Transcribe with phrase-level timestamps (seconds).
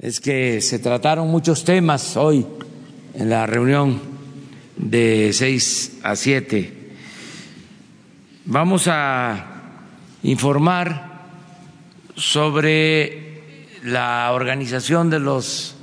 [0.00, 2.46] es que se trataron muchos temas hoy
[3.14, 4.00] en la reunión
[4.76, 6.72] de 6 a 7.
[8.44, 9.74] Vamos a
[10.22, 11.08] informar
[12.14, 13.42] sobre
[13.82, 15.74] la organización de los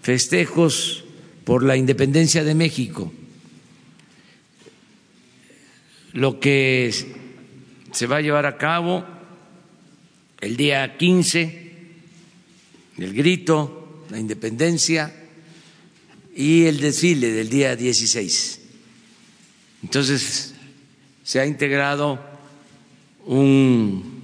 [0.00, 1.04] festejos
[1.44, 3.12] por la independencia de México,
[6.12, 6.90] lo que
[7.92, 9.04] se va a llevar a cabo
[10.40, 11.67] el día 15,
[12.98, 15.14] el grito, la independencia
[16.34, 18.60] y el desfile del día 16.
[19.82, 20.54] Entonces,
[21.22, 22.18] se ha integrado
[23.26, 24.18] un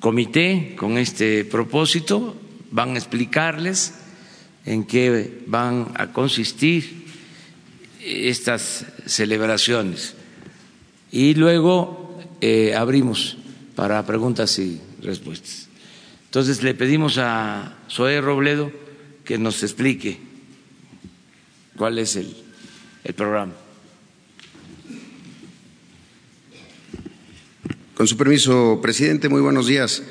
[0.00, 2.36] comité con este propósito,
[2.70, 3.94] van a explicarles
[4.64, 7.06] en qué van a consistir
[8.04, 10.14] estas celebraciones.
[11.10, 13.38] Y luego eh, abrimos
[13.74, 15.67] para preguntas y respuestas.
[16.28, 18.70] Entonces le pedimos a Zoé Robledo
[19.24, 20.18] que nos explique
[21.74, 22.36] cuál es el,
[23.04, 23.54] el programa.
[27.94, 30.02] Con su permiso, presidente, muy buenos días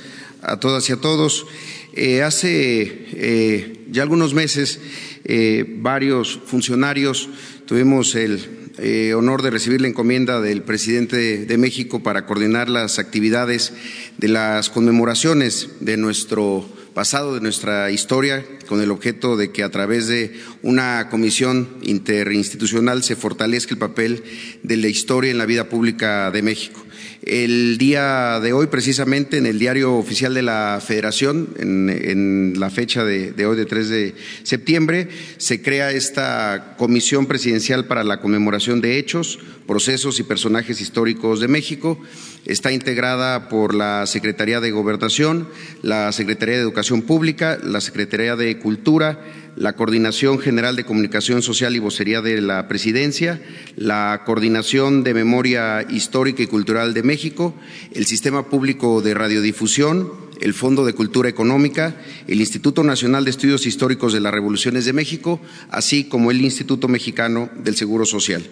[0.41, 1.45] a todas y a todos.
[1.93, 2.81] Eh, hace
[3.13, 4.79] eh, ya algunos meses,
[5.23, 7.29] eh, varios funcionarios
[7.65, 13.00] tuvimos el eh, honor de recibir la encomienda del presidente de México para coordinar las
[13.00, 13.73] actividades
[14.17, 19.70] de las conmemoraciones de nuestro pasado, de nuestra historia, con el objeto de que a
[19.70, 20.33] través de
[20.64, 24.23] una comisión interinstitucional se fortalezca el papel
[24.64, 26.86] de la historia en la vida pública de México.
[27.30, 33.03] El día de hoy, precisamente, en el diario oficial de la Federación, en, la fecha
[33.03, 38.80] de, de, hoy, de 3 de septiembre, se crea esta Comisión Presidencial para la Conmemoración
[38.80, 42.00] de Hechos, Procesos y Personajes Históricos de México.
[42.47, 45.49] Está integrada por la Secretaría de Gobernación,
[45.81, 49.19] la Secretaría de Educación Pública, la Secretaría de Cultura,
[49.57, 53.41] la Coordinación General de Comunicación Social y Vocería de la Presidencia,
[53.75, 57.53] la Coordinación de Memoria Histórica y Cultural de México,
[57.93, 60.09] el Sistema Público de Radiodifusión,
[60.39, 61.97] el Fondo de Cultura Económica,
[62.27, 66.87] el Instituto Nacional de Estudios Históricos de las Revoluciones de México, así como el Instituto
[66.87, 68.47] Mexicano del Seguro Social.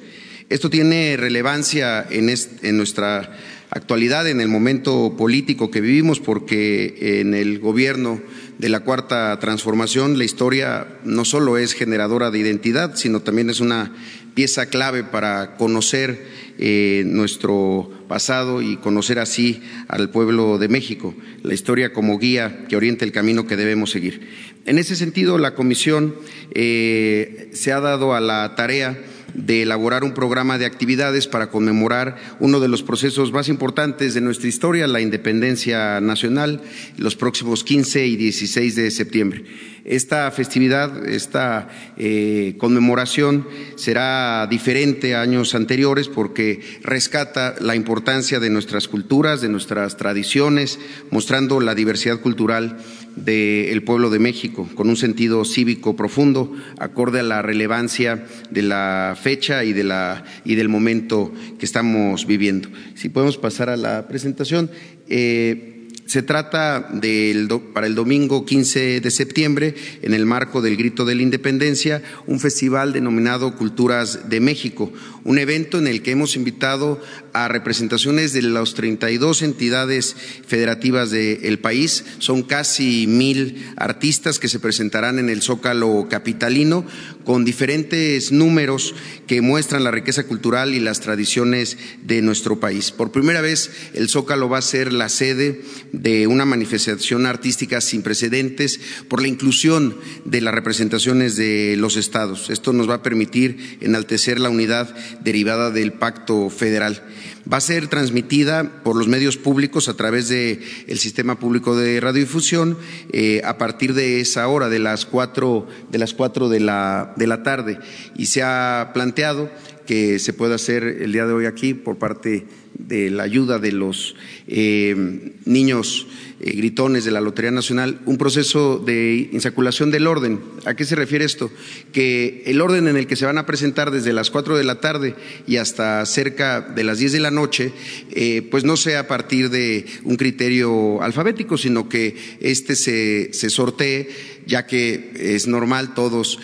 [0.49, 3.35] Esto tiene relevancia en, en nuestra
[3.75, 8.21] actualidad, en el momento político que vivimos, porque en el gobierno
[8.57, 13.59] de la cuarta transformación, la historia no solo es generadora de identidad, sino también es
[13.59, 13.93] una
[14.33, 16.25] pieza clave para conocer
[16.57, 22.77] eh, nuestro pasado y conocer así al pueblo de México, la historia como guía que
[22.77, 24.21] orienta el camino que debemos seguir.
[24.65, 26.15] En ese sentido, la Comisión
[26.51, 28.97] eh, se ha dado a la tarea
[29.33, 34.21] de elaborar un programa de actividades para conmemorar uno de los procesos más importantes de
[34.21, 36.61] nuestra historia, la independencia nacional,
[36.97, 39.45] los próximos 15 y 16 de septiembre.
[39.85, 48.49] Esta festividad, esta eh, conmemoración será diferente a años anteriores porque rescata la importancia de
[48.49, 50.79] nuestras culturas, de nuestras tradiciones,
[51.11, 52.77] mostrando la diversidad cultural
[53.15, 59.17] del pueblo de México, con un sentido cívico profundo, acorde a la relevancia de la
[59.21, 62.69] fecha y, de la, y del momento que estamos viviendo.
[62.95, 64.69] Si podemos pasar a la presentación.
[65.07, 65.74] Eh,
[66.05, 71.15] se trata del, para el domingo 15 de septiembre, en el marco del Grito de
[71.15, 74.93] la Independencia, un festival denominado Culturas de México,
[75.23, 77.01] un evento en el que hemos invitado
[77.33, 80.15] a representaciones de las 32 entidades
[80.47, 82.05] federativas del país.
[82.19, 86.85] Son casi mil artistas que se presentarán en el Zócalo Capitalino
[87.25, 88.95] con diferentes números
[89.27, 92.91] que muestran la riqueza cultural y las tradiciones de nuestro país.
[92.91, 98.03] Por primera vez, el Zócalo va a ser la sede de una manifestación artística sin
[98.03, 102.49] precedentes por la inclusión de las representaciones de los estados.
[102.49, 107.03] Esto nos va a permitir enaltecer la unidad derivada del pacto federal.
[107.51, 112.77] Va a ser transmitida por los medios públicos a través del sistema público de radiodifusión
[113.11, 117.27] eh, a partir de esa hora, de las cuatro de, las cuatro de, la, de
[117.27, 117.79] la tarde.
[118.15, 119.51] Y se ha planteado
[119.85, 123.71] que se pueda hacer el día de hoy aquí por parte de la ayuda de
[123.71, 124.15] los
[124.47, 126.07] eh, niños
[126.39, 130.39] eh, gritones de la Lotería Nacional, un proceso de insaculación del orden.
[130.65, 131.49] ¿A qué se refiere esto?
[131.93, 134.81] Que el orden en el que se van a presentar desde las cuatro de la
[134.81, 135.15] tarde
[135.47, 137.71] y hasta cerca de las diez de la noche,
[138.11, 143.49] eh, pues no sea a partir de un criterio alfabético, sino que este se, se
[143.49, 144.09] sortee,
[144.45, 146.39] ya que es normal todos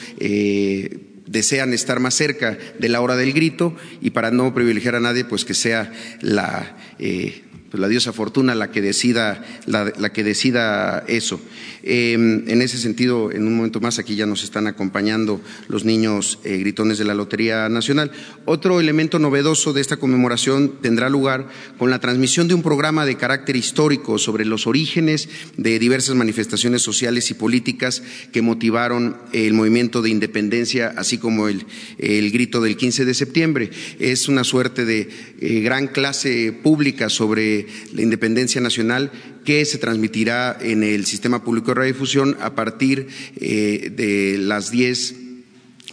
[1.31, 5.25] desean estar más cerca de la hora del grito y para no privilegiar a nadie,
[5.25, 5.91] pues que sea
[6.21, 11.39] la, eh, pues, la diosa Fortuna la que decida, la, que decida eso.
[11.83, 15.39] Em, en ese sentido, en un momento más, aquí ya nos están acompañando
[15.69, 18.11] los niños eh, gritones de la Lotería Nacional.
[18.43, 21.47] Otro elemento novedoso de esta conmemoración tendrá lugar
[21.77, 26.81] con la transmisión de un programa de carácter histórico sobre los orígenes de diversas manifestaciones
[26.81, 28.03] sociales y políticas
[28.33, 31.65] que motivaron el movimiento de independencia, así como el,
[32.31, 33.69] grito del 15 de septiembre.
[33.99, 35.07] Es una suerte de
[35.39, 37.60] eh, gran clase pública sobre
[37.93, 39.11] la independencia nacional
[39.45, 45.15] que se transmitirá en el sistema público de radiodifusión a partir eh, de las 10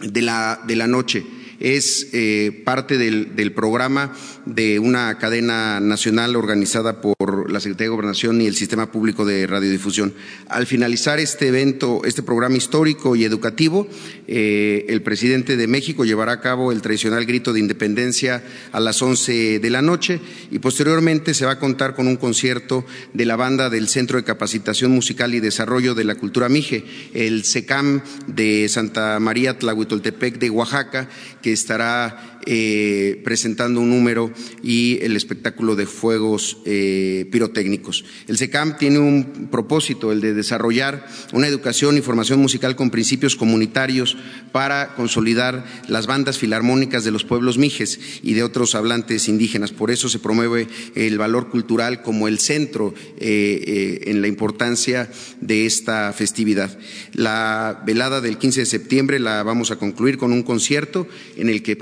[0.01, 1.23] de la, de la noche
[1.59, 4.13] es eh, parte del, del, programa
[4.45, 9.45] de una cadena nacional organizada por la Secretaría de Gobernación y el Sistema Público de
[9.47, 10.13] Radiodifusión.
[10.47, 13.87] Al finalizar este evento, este programa histórico y educativo,
[14.27, 19.01] eh, el presidente de México llevará a cabo el tradicional grito de independencia a las
[19.01, 20.19] 11 de la noche
[20.51, 24.23] y posteriormente se va a contar con un concierto de la banda del Centro de
[24.23, 26.83] Capacitación Musical y Desarrollo de la Cultura Mije,
[27.13, 31.09] el SECAM de Santa María Tlahuitoltepec de Oaxaca,
[31.41, 34.31] que estará eh, presentando un número
[34.63, 38.05] y el espectáculo de fuegos eh, pirotécnicos.
[38.27, 43.35] El SECAM tiene un propósito, el de desarrollar una educación y formación musical con principios
[43.35, 44.17] comunitarios
[44.51, 49.71] para consolidar las bandas filarmónicas de los pueblos mijes y de otros hablantes indígenas.
[49.71, 55.09] Por eso se promueve el valor cultural como el centro eh, en la importancia
[55.41, 56.77] de esta festividad.
[57.13, 61.63] La velada del 15 de septiembre la vamos a concluir con un concierto en el
[61.63, 61.75] que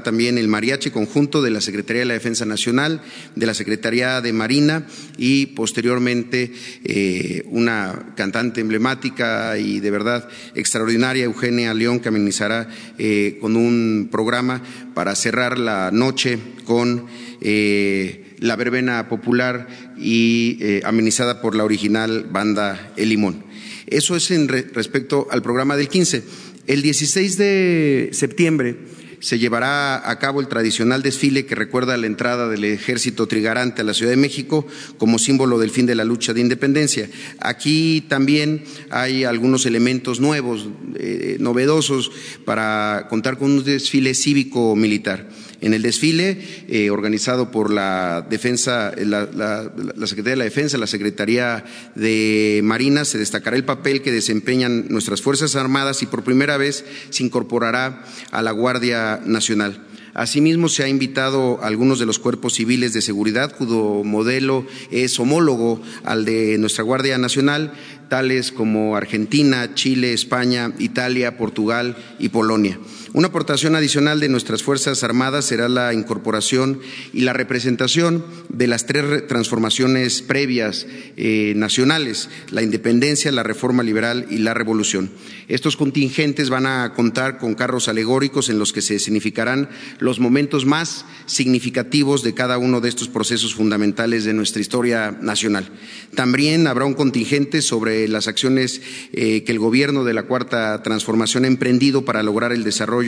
[0.00, 3.02] también el mariachi conjunto de la Secretaría de la Defensa Nacional,
[3.36, 4.86] de la Secretaría de Marina
[5.18, 6.52] y posteriormente
[6.84, 12.68] eh, una cantante emblemática y de verdad extraordinaria, Eugenia León, que amenizará
[12.98, 14.62] eh, con un programa
[14.94, 17.06] para cerrar la noche con
[17.40, 19.68] eh, la verbena popular
[19.98, 23.44] y amenizada por la original banda El Limón.
[23.86, 26.22] Eso es en respecto al programa del 15.
[26.66, 28.76] El 16 de septiembre
[29.22, 33.84] se llevará a cabo el tradicional desfile que recuerda la entrada del ejército trigarante a
[33.84, 34.66] la Ciudad de México
[34.98, 37.08] como símbolo del fin de la lucha de independencia.
[37.38, 42.10] Aquí también hay algunos elementos nuevos, eh, novedosos,
[42.44, 45.28] para contar con un desfile cívico-militar.
[45.62, 46.38] En el desfile,
[46.68, 49.70] eh, organizado por la Defensa, la,
[50.04, 51.64] Secretaría de la Defensa, la Secretaría
[51.94, 56.84] de Marina, se destacará el papel que desempeñan nuestras Fuerzas Armadas y por primera vez
[57.10, 59.86] se incorporará a la Guardia Nacional.
[60.14, 65.18] Asimismo, se ha invitado a algunos de los cuerpos civiles de seguridad, cuyo modelo es
[65.18, 67.72] homólogo al de nuestra Guardia Nacional,
[68.10, 72.78] tales como Argentina, Chile, España, Italia, Portugal y Polonia.
[73.14, 76.80] Una aportación adicional de nuestras Fuerzas Armadas será la incorporación
[77.12, 80.86] y la representación de las tres transformaciones previas
[81.18, 85.10] eh, nacionales, la independencia, la reforma liberal y la revolución.
[85.48, 89.68] Estos contingentes van a contar con carros alegóricos en los que se significarán
[89.98, 95.68] los momentos más significativos de cada uno de estos procesos fundamentales de nuestra historia nacional.
[96.14, 98.80] También habrá un contingente sobre las acciones
[99.12, 103.01] eh, que el gobierno de la Cuarta Transformación ha emprendido para lograr el desarrollo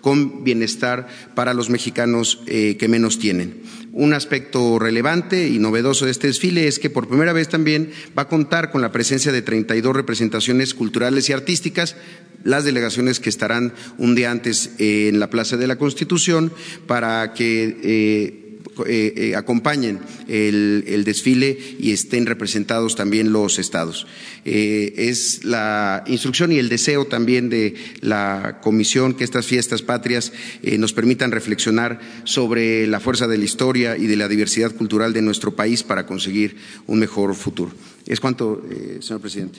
[0.00, 3.62] con bienestar para los mexicanos eh, que menos tienen.
[3.92, 8.22] Un aspecto relevante y novedoso de este desfile es que por primera vez también va
[8.22, 11.96] a contar con la presencia de 32 representaciones culturales y artísticas,
[12.44, 16.52] las delegaciones que estarán un día antes en la Plaza de la Constitución
[16.86, 18.47] para que eh,
[18.86, 24.06] eh, eh, acompañen el, desfile y estén representados también los estados.
[24.44, 30.32] Eh, es la instrucción y el deseo también de la comisión que estas fiestas patrias
[30.78, 35.22] nos permitan reflexionar sobre la fuerza de la historia y de la diversidad cultural de
[35.22, 37.72] nuestro país para conseguir un mejor futuro.
[38.06, 38.62] Es cuanto,
[39.00, 39.58] señor presidente.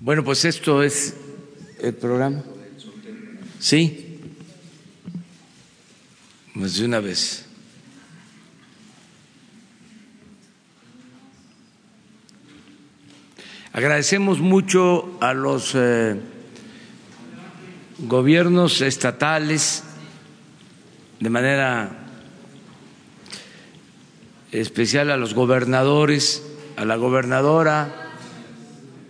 [0.00, 1.14] Bueno, pues esto es
[1.80, 2.42] el programa.
[3.58, 4.20] Sí.
[6.54, 7.44] Pues de una vez.
[13.72, 16.20] Agradecemos mucho a los eh,
[17.98, 19.84] gobiernos estatales,
[21.20, 21.90] de manera
[24.50, 26.44] especial a los gobernadores,
[26.76, 28.10] a la gobernadora.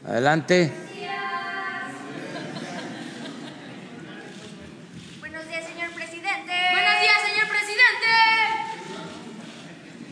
[0.06, 0.87] Adelante.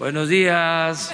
[0.06, 1.12] Buenos días.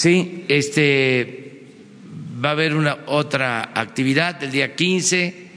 [0.00, 1.66] Sí, este
[2.42, 5.50] va a haber una otra actividad el día 15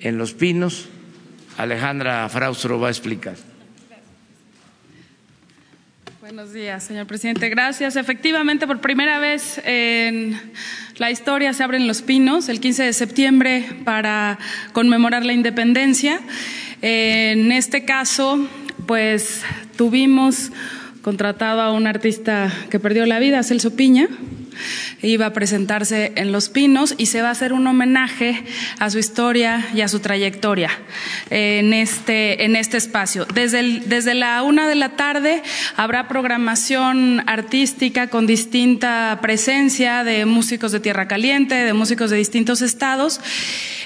[0.00, 0.88] en Los Pinos.
[1.58, 3.36] Alejandra Fraustro va a explicar.
[6.22, 7.50] Buenos días, señor presidente.
[7.50, 7.96] Gracias.
[7.96, 10.40] Efectivamente, por primera vez en
[10.96, 14.38] la historia se abren los pinos el 15 de septiembre para
[14.72, 16.22] conmemorar la independencia.
[16.80, 18.48] En este caso,
[18.86, 19.42] pues
[19.76, 20.52] tuvimos
[21.02, 24.08] contratado a un artista que perdió la vida, Celso Piña,
[25.02, 28.42] iba a presentarse en Los Pinos y se va a hacer un homenaje
[28.78, 30.70] a su historia y a su trayectoria
[31.30, 33.26] en este, en este espacio.
[33.34, 35.42] Desde, desde la una de la tarde
[35.76, 42.62] habrá programación artística con distinta presencia de músicos de Tierra Caliente, de músicos de distintos
[42.62, 43.20] estados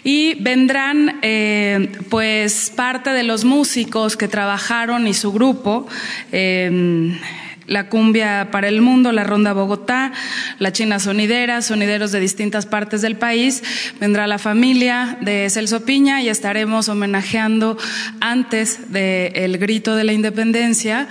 [0.02, 5.87] y vendrán eh, pues parte de los músicos que trabajaron y su grupo.
[6.33, 7.18] Eh,
[7.66, 10.12] la cumbia para el mundo, la ronda Bogotá,
[10.59, 13.62] la China Sonidera, sonideros de distintas partes del país.
[14.00, 17.76] Vendrá la familia de Celso Piña y estaremos homenajeando
[18.21, 21.09] antes del grito de la independencia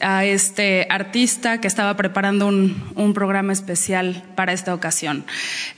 [0.00, 5.24] a este artista que estaba preparando un, programa especial para esta ocasión.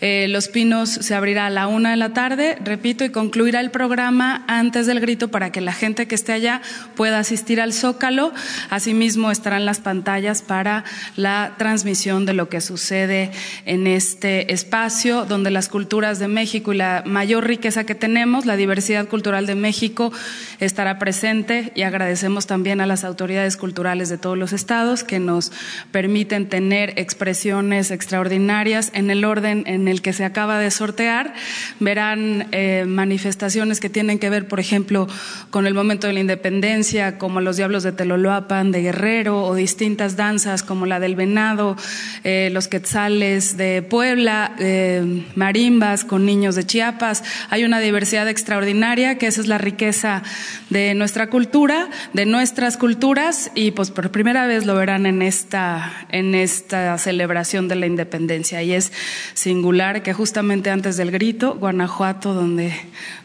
[0.00, 3.70] Eh, Los Pinos se abrirá a la una de la tarde, repito, y concluirá el
[3.70, 6.60] programa antes del grito para que la gente que esté allá
[6.96, 8.32] pueda asistir al Zócalo.
[8.68, 10.84] Asimismo estarán las pantallas para
[11.16, 13.30] la transmisión de lo que sucede
[13.66, 18.56] en este espacio, donde las culturas de México y la mayor riqueza que tenemos, la
[18.56, 20.12] diversidad cultural de México,
[20.58, 25.52] estará presente y agradecemos también a las autoridades culturales de todos los estados que nos
[25.92, 31.34] permiten tener expresiones extraordinarias en el orden en el que se acaba de sortear.
[31.78, 35.08] Verán eh, manifestaciones que tienen que ver, por ejemplo,
[35.50, 40.16] con el momento de la independencia, como los Diablos de Teloloapan, de Guerrero o distintas
[40.16, 41.76] danzas como la del venado,
[42.24, 47.22] eh, los quetzales de Puebla, eh, marimbas con niños de Chiapas.
[47.50, 50.24] Hay una diversidad extraordinaria que esa es la riqueza
[50.70, 56.04] de nuestra cultura, de nuestras culturas y pues por primera vez lo verán en esta,
[56.08, 58.92] en esta celebración de la independencia y es
[59.34, 62.72] singular que justamente antes del grito, Guanajuato, donde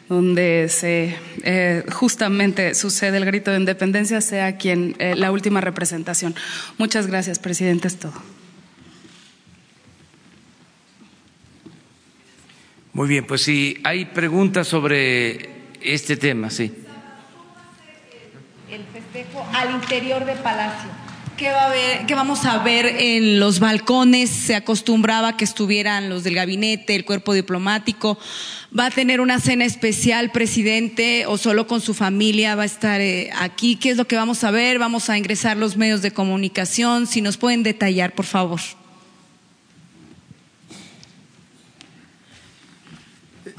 [0.10, 6.36] donde se eh, justamente sucede el grito de independencia, sea quien eh, la última representación.
[6.78, 7.88] Muchas gracias, presidente.
[7.88, 8.14] Es todo.
[12.94, 15.50] Muy bien, pues si hay preguntas sobre
[15.82, 16.72] este tema, sí.
[18.72, 21.05] El festejo al interior de Palacio.
[21.38, 24.30] ¿Qué, va a ver, ¿Qué vamos a ver en los balcones?
[24.30, 28.18] Se acostumbraba que estuvieran los del gabinete, el cuerpo diplomático.
[28.78, 33.02] ¿Va a tener una cena especial, presidente, o solo con su familia va a estar
[33.02, 33.76] eh, aquí?
[33.76, 34.80] ¿Qué es lo que vamos a ver?
[34.80, 37.06] Vamos a ingresar los medios de comunicación.
[37.06, 38.62] Si nos pueden detallar, por favor.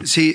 [0.02, 0.34] Sí,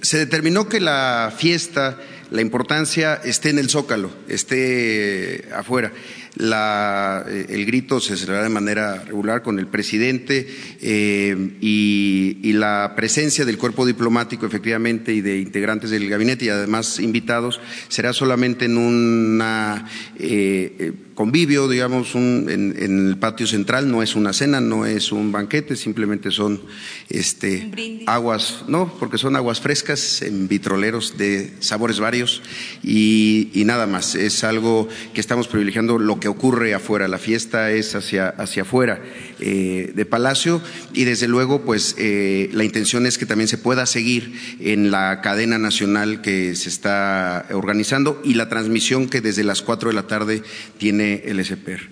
[0.00, 1.98] se determinó que la fiesta,
[2.30, 5.92] la importancia esté en el zócalo, esté afuera.
[6.36, 10.48] La, eh, el grito se celebrará de manera regular con el presidente
[10.80, 16.98] eh, y, la presencia del cuerpo diplomático, efectivamente, y de integrantes del gabinete y además
[16.98, 19.88] invitados será solamente en una.
[20.18, 25.32] Eh, convivio, digamos, un, en, el patio central, no es una cena, no es un
[25.32, 26.62] banquete, simplemente son
[27.10, 32.40] este, aguas, no, porque son aguas frescas en vitroleros de sabores varios
[32.82, 34.14] y, nada más.
[34.14, 37.08] Es algo que estamos privilegiando lo que ocurre afuera.
[37.08, 39.00] La fiesta es hacia, hacia afuera
[39.40, 40.60] eh, de Palacio
[40.92, 45.22] y desde luego, pues eh, la intención es que también se pueda seguir en la
[45.22, 50.06] cadena nacional que se está organizando y la transmisión que desde las cuatro de la
[50.06, 50.42] tarde
[50.76, 51.88] tiene el SPR.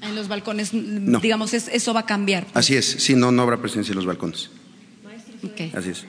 [0.00, 2.46] En los balcones, digamos, eso va a cambiar.
[2.54, 4.50] Así es, sí, no, no habrá presencia en los balcones.
[5.74, 6.06] Así es.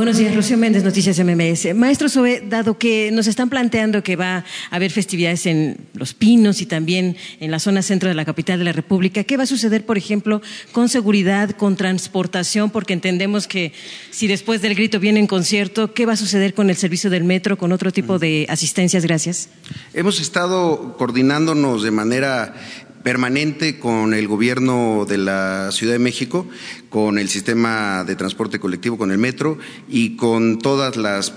[0.00, 1.74] Buenos días, Rocío Méndez, Noticias MMS.
[1.74, 6.62] Maestro Sobe, dado que nos están planteando que va a haber festividades en Los Pinos
[6.62, 9.46] y también en la zona centro de la capital de la República, ¿qué va a
[9.46, 10.40] suceder, por ejemplo,
[10.72, 12.70] con seguridad, con transportación?
[12.70, 13.74] Porque entendemos que
[14.10, 17.24] si después del grito viene en concierto, ¿qué va a suceder con el servicio del
[17.24, 19.04] metro, con otro tipo de asistencias?
[19.04, 19.50] Gracias.
[19.92, 22.54] Hemos estado coordinándonos de manera
[23.02, 26.46] permanente con el gobierno de la Ciudad de México,
[26.90, 29.58] con el sistema de transporte colectivo, con el metro
[29.88, 30.90] y con toda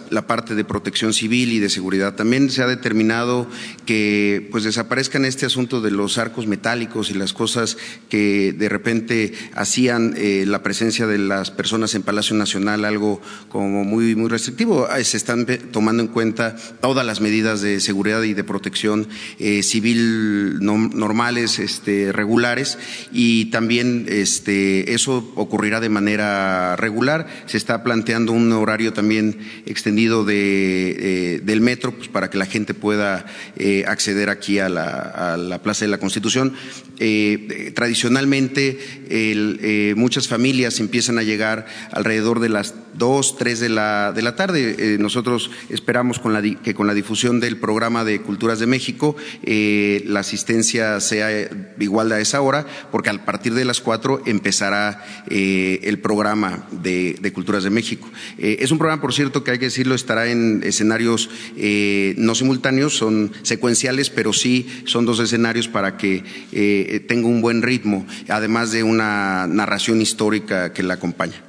[0.09, 2.15] la parte de protección civil y de seguridad.
[2.15, 3.47] También se ha determinado
[3.85, 7.77] que pues desaparezcan este asunto de los arcos metálicos y las cosas
[8.09, 13.83] que de repente hacían eh, la presencia de las personas en Palacio Nacional algo como
[13.83, 14.87] muy muy restrictivo.
[15.03, 19.07] Se están tomando en cuenta todas las medidas de seguridad y de protección
[19.39, 22.77] eh, civil normales este, regulares
[23.11, 27.27] y también este, eso ocurrirá de manera regular.
[27.45, 32.45] Se está planteando un horario también extendido de, eh, del metro pues, para que la
[32.45, 36.53] gente pueda eh, acceder aquí a la, Plaza de la Constitución.
[36.99, 38.79] Eh, tradicionalmente
[39.95, 44.97] muchas familias empiezan a llegar alrededor de las dos, tres de la, de la tarde.
[44.99, 50.19] nosotros esperamos con la, que con la difusión del programa de Culturas de México la
[50.19, 51.29] asistencia sea
[51.79, 57.63] igual a esa hora, porque a partir de las cuatro empezará el programa de, Culturas
[57.63, 58.09] de México.
[58.37, 62.95] es un programa, por cierto, que hay que decirlo, estará en escenarios eh, no simultáneos,
[62.97, 68.71] son secuenciales, pero sí son dos escenarios para que eh, tenga un buen ritmo, además
[68.71, 71.41] de una narración histórica que la acompaña.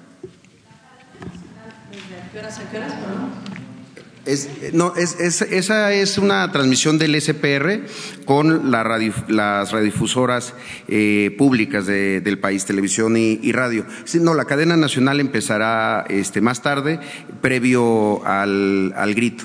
[4.27, 7.83] Es, no, es, esa es una transmisión del SPR
[8.25, 10.55] con las radiodifusoras
[10.89, 13.85] eh, públicas del país, televisión y, radio.
[14.21, 17.01] no, la cadena nacional empezará este, más tarde,
[17.43, 19.45] previo al, grito.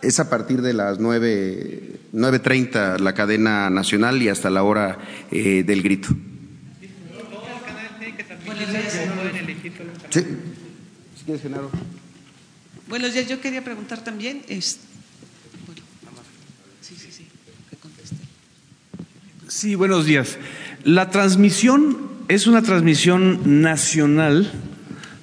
[0.00, 4.98] Es, a partir de las 9.30 la cadena nacional y hasta la hora
[5.30, 6.08] eh, del grito.
[10.10, 10.24] Sí.
[11.16, 11.70] Si quieres, Genaro.
[12.88, 14.60] Buenos días, yo quería preguntar también, sí,
[16.82, 17.26] sí, sí,
[17.68, 18.14] que conteste.
[19.48, 20.38] Sí, buenos días.
[20.84, 24.52] La transmisión es una transmisión nacional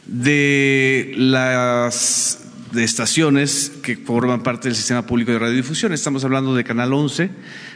[0.05, 2.43] de las
[2.75, 5.93] estaciones que forman parte del sistema público de radiodifusión.
[5.93, 7.29] Estamos hablando de Canal 11,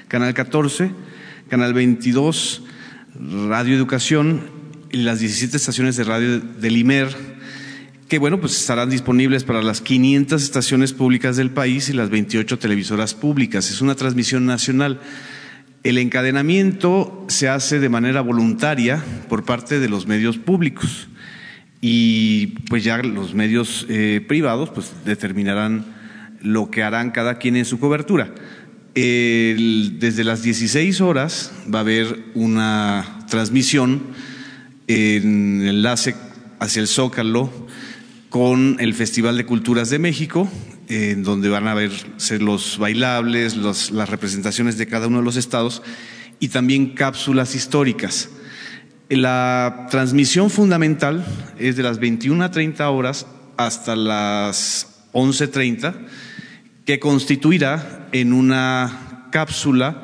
[0.09, 0.91] Canal 14,
[1.49, 2.63] Canal 22,
[3.47, 4.49] Radio Educación
[4.91, 7.36] y las 17 estaciones de radio del IMER
[8.07, 12.57] que bueno, pues estarán disponibles para las 500 estaciones públicas del país y las 28
[12.57, 13.69] televisoras públicas.
[13.69, 15.01] Es una transmisión nacional.
[15.83, 21.09] El encadenamiento se hace de manera voluntaria por parte de los medios públicos
[21.81, 25.85] y pues ya los medios eh, privados pues determinarán
[26.41, 28.33] lo que harán cada quien en su cobertura.
[28.95, 34.01] desde las 16 horas va a haber una transmisión
[34.87, 36.15] en enlace
[36.59, 37.66] hacia el Zócalo
[38.29, 40.49] con el Festival de Culturas de México,
[40.89, 41.75] en donde van a
[42.17, 45.81] ser los bailables, las representaciones de cada uno de los estados
[46.39, 48.29] y también cápsulas históricas.
[49.09, 51.25] La transmisión fundamental
[51.57, 55.95] es de las 21 a 30 horas hasta las 11.30,
[56.85, 60.03] que constituirá en una cápsula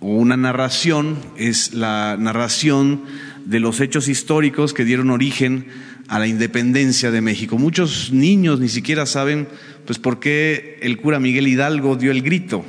[0.00, 3.04] o una narración, es la narración
[3.44, 5.66] de los hechos históricos que dieron origen
[6.08, 7.58] a la independencia de México.
[7.58, 9.48] Muchos niños ni siquiera saben
[9.86, 12.64] pues por qué el cura Miguel Hidalgo dio el grito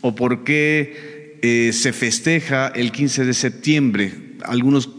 [0.00, 4.14] o por qué eh, se festeja el 15 de septiembre.
[4.44, 4.90] Algunos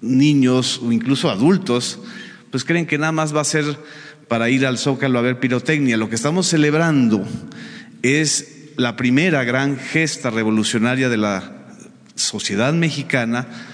[0.00, 2.00] niños o incluso adultos
[2.50, 3.64] pues creen que nada más va a ser
[4.28, 5.96] para ir al Zócalo a ver pirotecnia.
[5.96, 7.26] Lo que estamos celebrando
[8.02, 11.52] es la primera gran gesta revolucionaria de la
[12.14, 13.73] sociedad mexicana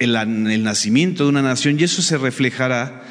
[0.00, 3.02] el, nacimiento de una nación y eso se reflejará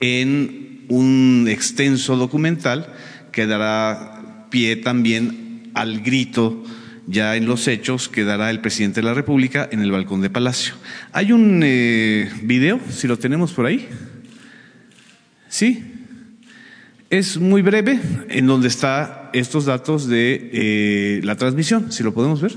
[0.00, 2.92] en un extenso documental
[3.30, 6.62] que dará pie también al grito
[7.06, 10.30] ya en los hechos que dará el presidente de la República en el balcón de
[10.30, 10.74] Palacio.
[11.12, 13.88] Hay un eh, video, si lo tenemos por ahí.
[15.48, 15.82] ¿Sí?
[17.10, 22.40] Es muy breve en donde está estos datos de eh, la transmisión, si lo podemos
[22.40, 22.52] ver.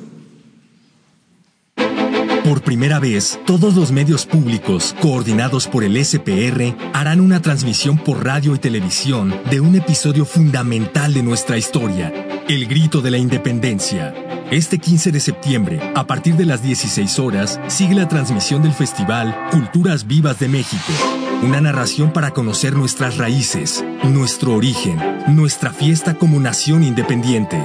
[2.45, 8.23] Por primera vez, todos los medios públicos, coordinados por el SPR, harán una transmisión por
[8.23, 12.13] radio y televisión de un episodio fundamental de nuestra historia,
[12.47, 14.13] el Grito de la Independencia.
[14.51, 19.35] Este 15 de septiembre, a partir de las 16 horas, sigue la transmisión del festival
[19.49, 20.93] Culturas Vivas de México.
[21.41, 27.57] Una narración para conocer nuestras raíces, nuestro origen, nuestra fiesta como nación independiente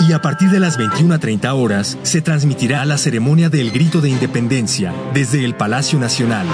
[0.00, 4.00] y a partir de las 21 a 30 horas se transmitirá la ceremonia del Grito
[4.00, 6.46] de Independencia desde el Palacio Nacional,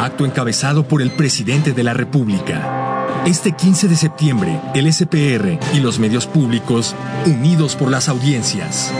[0.00, 3.24] acto encabezado por el presidente de la República.
[3.26, 6.94] Este 15 de septiembre, el SPR y los medios públicos
[7.26, 8.92] unidos por las audiencias.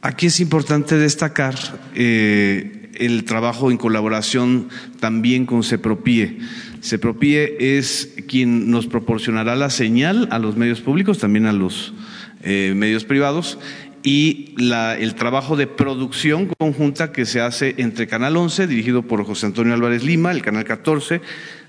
[0.00, 1.54] Aquí es importante destacar
[1.94, 4.68] eh, el trabajo en colaboración
[5.00, 6.38] también con CEPROPIE.
[6.82, 11.94] CEPROPIE es quien nos proporcionará la señal a los medios públicos, también a los
[12.42, 13.58] eh, medios privados,
[14.02, 19.24] y la, el trabajo de producción conjunta que se hace entre Canal 11, dirigido por
[19.24, 21.20] José Antonio Álvarez Lima, el Canal 14,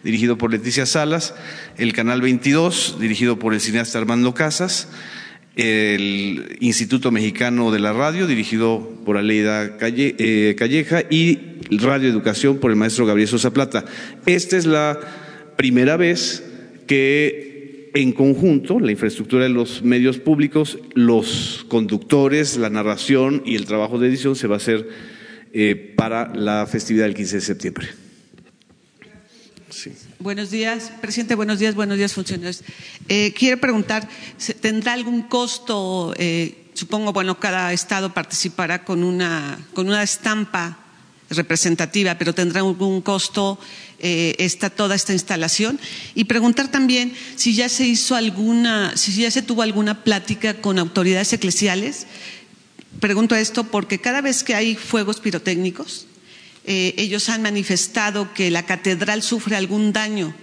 [0.04, 1.36] dirigido por Leticia Salas,
[1.78, 4.90] el Canal 22, dirigido por el cineasta Armando Casas,
[5.56, 11.40] el Instituto Mexicano de la Radio, dirigido por Aleida eh, Calleja, y
[11.70, 13.86] Radio Educación por el maestro Gabriel Sosa Plata.
[14.26, 15.00] Esta es la
[15.56, 16.44] primera vez
[16.88, 23.66] que en conjunto la infraestructura de los medios públicos, los conductores, la narración y el
[23.66, 24.90] trabajo de edición se va a hacer
[25.54, 28.03] eh, para la festividad del 15 de septiembre.
[30.20, 31.36] Buenos días, presidente.
[31.36, 32.64] Buenos días, buenos días, funcionarios.
[33.08, 34.08] Eh, quiero preguntar,
[34.62, 36.14] ¿tendrá algún costo?
[36.18, 40.80] Eh, supongo, bueno, cada estado participará con una, con una estampa
[41.30, 43.60] representativa, pero tendrá algún costo
[44.00, 45.80] eh, esta, toda esta instalación.
[46.14, 50.78] Y preguntar también si ya se hizo alguna, si ya se tuvo alguna plática con
[50.78, 52.06] autoridades eclesiales.
[53.00, 56.08] Pregunto esto porque cada vez que hay fuegos pirotécnicos,
[56.66, 60.34] eh, ellos han manifestado que la catedral sufre algún daño.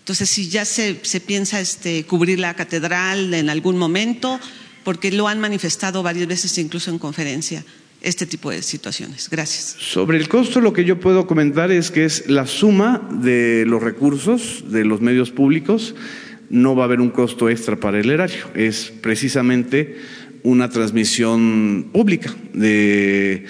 [0.00, 4.38] Entonces, si ya se, se piensa este, cubrir la catedral en algún momento,
[4.84, 7.64] porque lo han manifestado varias veces, incluso en conferencia,
[8.02, 9.28] este tipo de situaciones.
[9.28, 9.76] Gracias.
[9.80, 13.82] Sobre el costo, lo que yo puedo comentar es que es la suma de los
[13.82, 15.94] recursos de los medios públicos.
[16.50, 18.48] No va a haber un costo extra para el erario.
[18.54, 19.96] Es precisamente
[20.44, 23.46] una transmisión pública de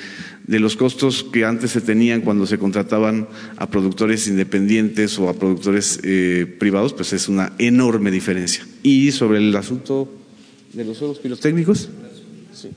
[0.46, 5.34] de los costos que antes se tenían cuando se contrataban a productores independientes o a
[5.34, 8.66] productores eh, privados, pues es una enorme diferencia.
[8.82, 10.08] Y sobre el asunto
[10.72, 11.88] de los juegos pirotécnicos.
[12.52, 12.70] Sí,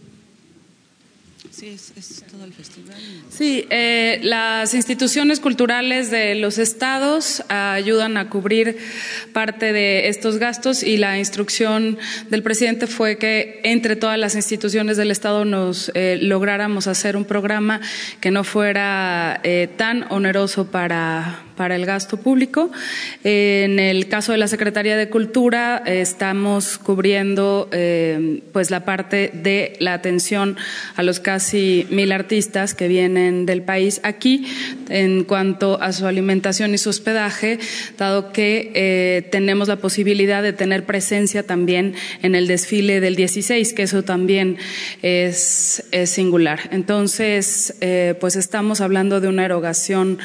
[1.68, 2.96] es, todo el festival.
[3.30, 8.78] Sí, eh, las instituciones culturales de los estados ayudan a cubrir
[9.34, 11.98] parte de estos gastos y la instrucción
[12.30, 17.26] del presidente fue que entre todas las instituciones del estado nos eh, lográramos hacer un
[17.26, 17.82] programa
[18.22, 22.72] que no fuera eh, tan oneroso para para el gasto público.
[23.22, 29.74] En el caso de la Secretaría de Cultura, estamos cubriendo eh, pues la parte de
[29.82, 30.56] la atención
[30.96, 34.48] a los casi mil artistas que vienen del país aquí
[34.88, 37.60] en cuanto a su alimentación y su hospedaje,
[37.98, 43.74] dado que eh, tenemos la posibilidad de tener presencia también en el desfile del 16,
[43.74, 44.56] que eso también
[45.02, 46.70] es, singular.
[46.72, 50.20] Entonces, eh, pues estamos hablando de una erogación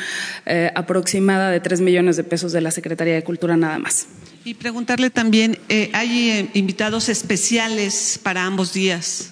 [0.74, 4.06] aproximada de tres millones de pesos de la Secretaría de Cultura nada más.
[4.44, 9.30] Y preguntarle también, eh, ¿hay eh, invitados especiales para ambos días?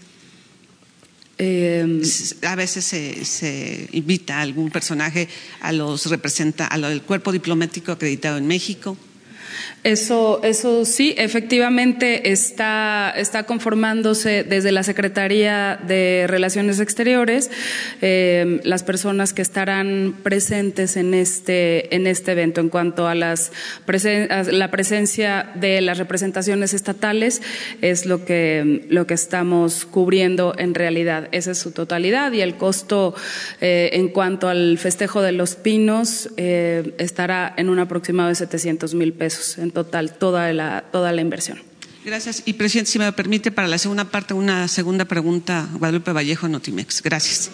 [1.38, 2.02] Eh,
[2.46, 5.28] a veces se, invita a algún personaje
[5.60, 8.96] a los representa al cuerpo diplomático acreditado en México.
[9.84, 17.50] Eso, eso sí, efectivamente está, está conformándose desde la Secretaría de Relaciones Exteriores
[18.00, 22.60] eh, las personas que estarán presentes en este, en este evento.
[22.60, 23.52] En cuanto a, las
[24.50, 27.42] la presencia de las representaciones estatales,
[27.80, 31.28] es lo que, lo que estamos cubriendo en realidad.
[31.32, 33.14] Esa es su totalidad y el costo
[33.60, 38.94] eh, en cuanto al festejo de los pinos eh, estará en un aproximado de 700
[38.94, 39.41] mil pesos
[39.72, 41.60] total toda la, toda la inversión.
[42.04, 42.42] Gracias.
[42.46, 47.02] Y, presidente, si me permite, para la segunda parte, una segunda pregunta, Guadalupe Vallejo, Notimex.
[47.02, 47.50] Gracias.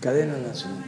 [0.00, 0.84] Cadena nacional.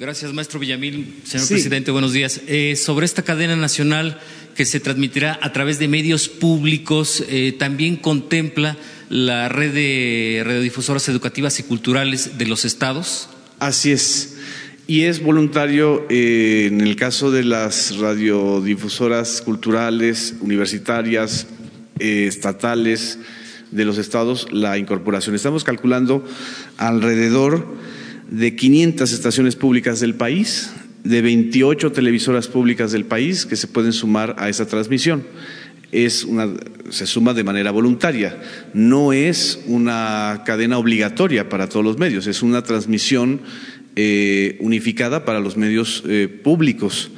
[0.00, 1.20] Gracias, maestro Villamil.
[1.24, 2.40] Señor presidente, buenos días.
[2.46, 4.18] Eh, sobre esta cadena nacional
[4.56, 8.78] que se transmitirá a través de medios públicos, eh, también contempla
[9.10, 13.29] la red de radiodifusoras educativas y culturales de los estados.
[13.60, 14.36] Así es.
[14.86, 21.46] Y es voluntario eh, en el caso de las radiodifusoras culturales, universitarias,
[21.98, 23.18] eh, estatales
[23.70, 25.34] de los estados, la incorporación.
[25.34, 26.26] Estamos calculando
[26.78, 27.66] alrededor
[28.30, 30.70] de 500 estaciones públicas del país,
[31.04, 35.24] de 28 televisoras públicas del país que se pueden sumar a esa transmisión.
[35.92, 36.48] Es una,
[36.90, 38.38] se suma de manera voluntaria,
[38.74, 43.40] no es una cadena obligatoria para todos los medios, es una transmisión
[43.96, 47.10] eh, unificada para los medios eh, públicos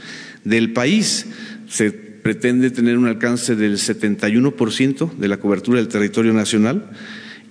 [0.44, 1.26] del país.
[1.68, 6.90] Se pretende tener un alcance del 71% de la cobertura del territorio nacional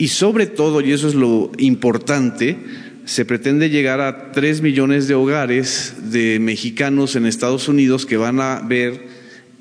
[0.01, 2.57] y sobre todo, y eso es lo importante,
[3.05, 8.39] se pretende llegar a tres millones de hogares de mexicanos en Estados Unidos que van
[8.39, 9.05] a ver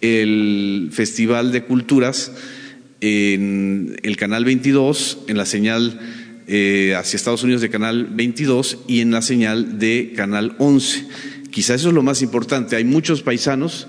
[0.01, 2.33] el Festival de Culturas
[3.01, 5.99] en el Canal 22, en la señal
[6.47, 11.07] eh, hacia Estados Unidos de Canal 22 y en la señal de Canal 11.
[11.51, 12.77] Quizá eso es lo más importante.
[12.77, 13.87] Hay muchos paisanos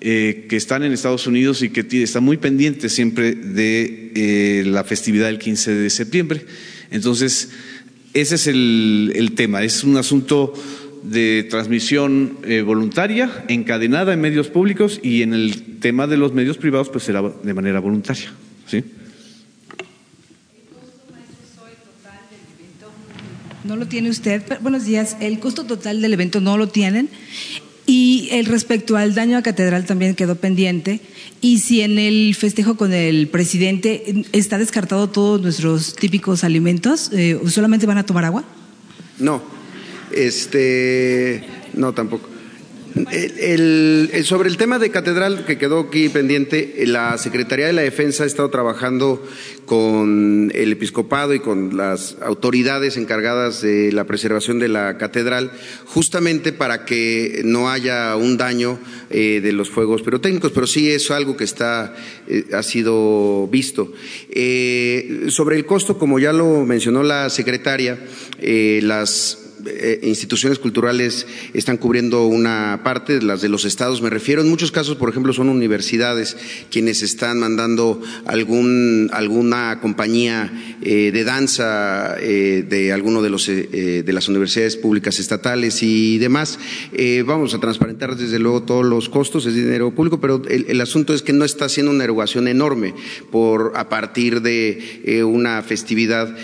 [0.00, 4.84] eh, que están en Estados Unidos y que están muy pendientes siempre de eh, la
[4.84, 6.44] festividad del 15 de septiembre.
[6.90, 7.50] Entonces,
[8.12, 9.62] ese es el, tema.
[9.62, 10.52] Es un asunto
[11.02, 16.58] de transmisión eh, voluntaria, encadenada en medios públicos y en el tema de los medios
[16.58, 18.32] privados, pues será de manera voluntaria.
[18.66, 18.84] ¿sí?
[23.64, 24.42] No lo tiene usted.
[24.60, 25.16] Buenos días.
[25.20, 27.08] El costo total del evento no lo tienen.
[27.86, 31.00] Y el respecto al daño a catedral también quedó pendiente.
[31.40, 37.40] Y si en el festejo con el presidente está descartado todos nuestros típicos alimentos, eh,
[37.48, 38.44] ¿solamente van a tomar agua?
[39.18, 39.42] No,
[40.14, 41.44] este,
[41.74, 42.32] no tampoco.
[43.10, 48.24] El, sobre el tema de catedral que quedó aquí pendiente, la Secretaría de la Defensa
[48.24, 49.26] ha estado trabajando
[49.64, 55.52] con el episcopado y con las autoridades encargadas de la preservación de la catedral,
[55.86, 61.10] justamente para que no haya un daño eh, de los fuegos pirotécnicos, pero sí es
[61.10, 61.94] algo que está
[62.28, 63.92] eh, ha sido visto.
[64.30, 67.98] Eh, sobre el costo, como ya lo mencionó la secretaria,
[68.38, 74.42] las eh, instituciones culturales están cubriendo una parte, las de los estados me refiero.
[74.42, 76.36] En muchos casos, por ejemplo, son universidades
[76.70, 84.12] quienes están mandando algún, alguna compañía eh, de danza eh, de alguno de, los, de
[84.12, 86.58] las universidades públicas estatales y demás.
[87.24, 91.14] vamos a transparentar desde luego todos los costos, es dinero público, pero el, el asunto
[91.14, 92.94] es que no está haciendo una erogación enorme
[93.30, 96.34] por a partir de una festividad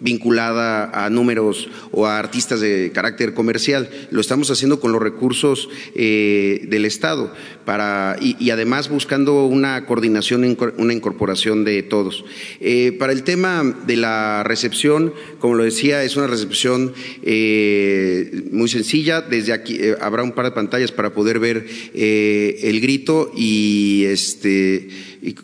[0.00, 3.88] vinculada a números o a artistas de carácter comercial.
[4.10, 7.32] Lo estamos haciendo con los recursos eh, del Estado
[7.64, 12.24] para, y, además buscando una coordinación, una incorporación de todos.
[12.60, 18.68] Eh, para el tema de la recepción, como lo decía, es una recepción eh, muy
[18.68, 19.20] sencilla.
[19.22, 24.88] Desde aquí habrá un par de pantallas para poder ver el grito y este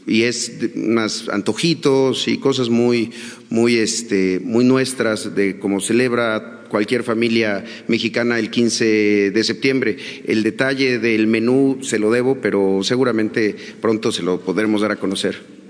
[0.07, 3.11] y, es unos antojitos y cosas muy,
[3.51, 9.97] muy, este, muy nuestras de cómo celebra cualquier familia mexicana el 15 de septiembre.
[10.25, 14.97] El detalle del menú se lo debo, pero seguramente pronto se lo podremos dar a
[14.97, 15.62] conocer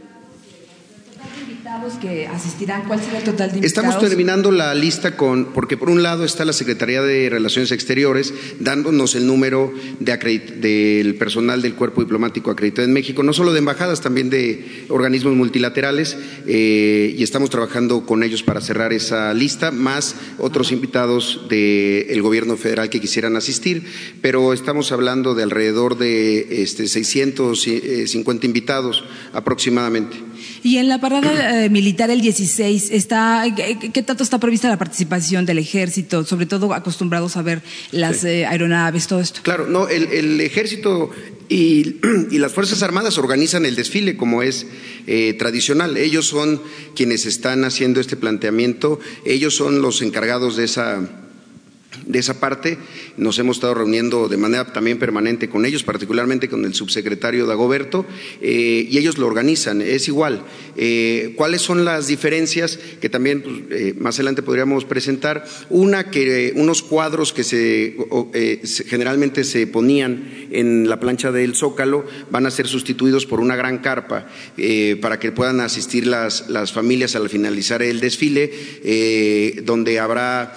[2.01, 2.85] que asistirán?
[2.87, 3.89] ¿Cuál será el total de invitados?
[3.89, 8.33] Estamos terminando la lista con, porque por un lado está la Secretaría de Relaciones Exteriores
[8.61, 13.59] dándonos el número de del personal del cuerpo diplomático acreditado en México, no solo de
[13.59, 16.17] embajadas, también de organismos multilaterales,
[16.47, 22.57] eh, y estamos trabajando con ellos para cerrar esa lista, más otros invitados del gobierno
[22.57, 23.85] federal que quisieran asistir,
[24.21, 30.32] pero estamos hablando de alrededor de este, 650 invitados aproximadamente.
[30.63, 35.47] Y en la parada eh, militar el 16, está, ¿qué, tanto está prevista la participación
[35.47, 39.41] del ejército, sobre todo acostumbrados a ver las eh, aeronaves, todo esto?
[39.43, 41.11] Claro, no, el, ejército
[41.49, 44.67] y, las Fuerzas Armadas organizan el desfile como es
[45.07, 45.97] eh, tradicional.
[45.97, 46.61] Ellos son
[46.95, 51.09] quienes están haciendo este planteamiento, ellos son los encargados de esa
[52.07, 52.79] de esa parte.
[53.17, 58.07] Nos hemos estado reuniendo de manera también permanente con ellos, particularmente con el subsecretario Dagoberto,
[58.41, 59.83] eh, y ellos lo organizan.
[59.83, 60.45] Es igual.
[60.77, 65.45] Eh, ¿Cuáles son las diferencias que también pues, eh, más adelante podríamos presentar?
[65.71, 67.43] Una, que unos cuadros que
[68.87, 73.79] generalmente se ponían en la plancha del Zócalo van a ser sustituidos por una gran
[73.79, 74.29] carpa
[75.01, 78.53] para que puedan asistir las, las familias al finalizar el desfile,
[79.65, 80.55] donde habrá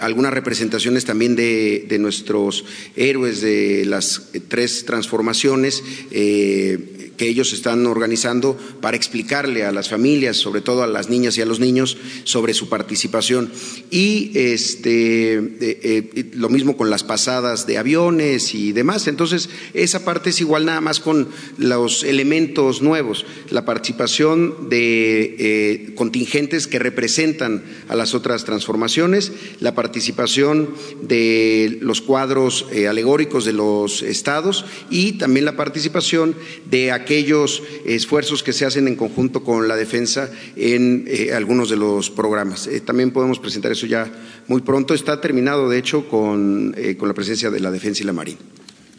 [0.00, 0.67] alguna representación
[1.04, 2.64] también de, nuestros
[2.96, 5.82] héroes de las tres transformaciones.
[6.10, 11.36] Eh, que ellos están organizando para explicarle a las familias, sobre todo a las niñas
[11.36, 13.50] y a los niños, sobre su participación.
[13.90, 19.08] Y este, eh, eh, lo mismo con las pasadas de aviones y demás.
[19.08, 21.28] Entonces, esa parte es igual nada más con
[21.58, 29.74] los elementos nuevos, la participación de eh, contingentes que representan a las otras transformaciones, la
[29.74, 30.70] participación
[31.02, 36.36] de los cuadros alegóricos de los estados y también la participación
[36.70, 41.76] de aquellos esfuerzos que se hacen en conjunto con la defensa en eh, algunos de
[41.76, 42.66] los programas.
[42.66, 44.10] Eh, también podemos presentar eso ya
[44.46, 44.94] muy pronto.
[44.94, 48.38] Está terminado, de hecho, con, eh, con la presencia de la defensa y la marina.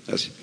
[0.08, 0.34] Gracias.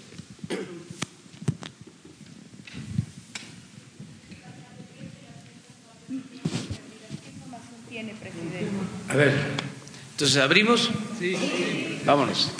[9.08, 9.32] A ver,
[10.12, 10.90] entonces abrimos.
[11.18, 11.36] Sí.
[12.04, 12.50] Vámonos.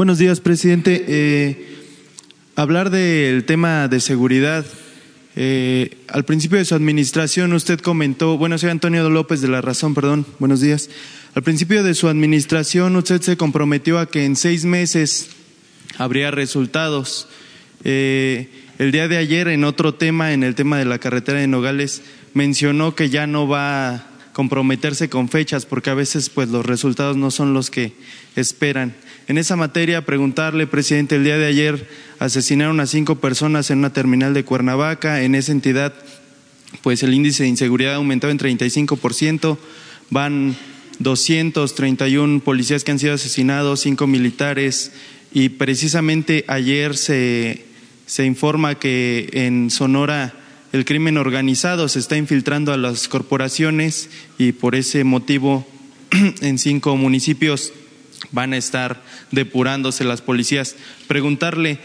[0.00, 1.04] Buenos días, presidente.
[1.08, 1.76] Eh,
[2.56, 4.64] hablar del tema de seguridad.
[5.36, 9.92] Eh, al principio de su administración usted comentó, bueno, soy Antonio López de La Razón,
[9.92, 10.88] perdón, buenos días.
[11.34, 15.28] Al principio de su administración, usted se comprometió a que en seis meses
[15.98, 17.28] habría resultados.
[17.84, 18.48] Eh,
[18.78, 22.00] el día de ayer, en otro tema, en el tema de la carretera de Nogales,
[22.32, 27.18] mencionó que ya no va a comprometerse con fechas porque a veces pues los resultados
[27.18, 27.92] no son los que
[28.36, 28.94] esperan.
[29.30, 31.86] En esa materia, preguntarle, presidente, el día de ayer
[32.18, 35.22] asesinaron a cinco personas en una terminal de Cuernavaca.
[35.22, 35.94] En esa entidad,
[36.82, 39.56] pues el índice de inseguridad ha aumentado en 35%.
[40.10, 40.56] Van
[40.98, 44.90] 231 policías que han sido asesinados, cinco militares.
[45.32, 47.66] Y precisamente ayer se,
[48.06, 50.34] se informa que en Sonora
[50.72, 55.64] el crimen organizado se está infiltrando a las corporaciones y por ese motivo
[56.40, 57.72] en cinco municipios
[58.32, 60.76] van a estar depurándose las policías.
[61.06, 61.78] Preguntarle,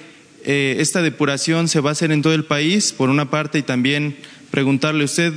[0.44, 3.64] eh, ¿esta depuración se va a hacer en todo el país, por una parte, y
[3.64, 4.16] también
[4.52, 5.34] preguntarle, ¿usted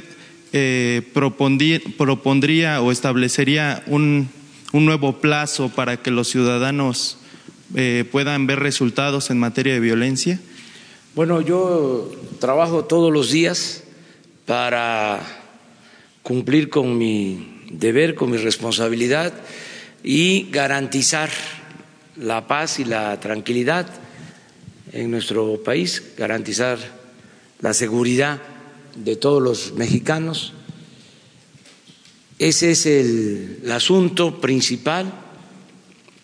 [0.53, 4.31] eh, propondría o establecería un,
[4.73, 7.19] nuevo plazo para que los ciudadanos
[7.75, 10.41] eh, puedan ver resultados en materia de violencia?
[11.15, 13.83] Bueno, yo trabajo todos los días
[14.47, 15.21] para
[16.23, 19.33] cumplir con mi deber, con mi responsabilidad
[20.03, 21.31] y garantizar
[22.17, 23.89] la paz y la tranquilidad
[24.93, 26.79] en nuestro país, garantizar
[27.61, 28.41] la seguridad
[28.95, 30.53] de todos los mexicanos.
[32.39, 35.13] Ese es el, asunto principal,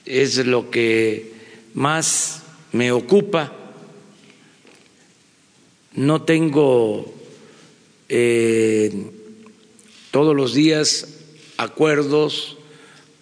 [0.05, 1.33] es lo que
[1.75, 3.65] más me ocupa
[5.95, 7.15] no tengo
[8.09, 9.11] eh,
[10.11, 11.09] todos los días
[11.57, 12.57] acuerdos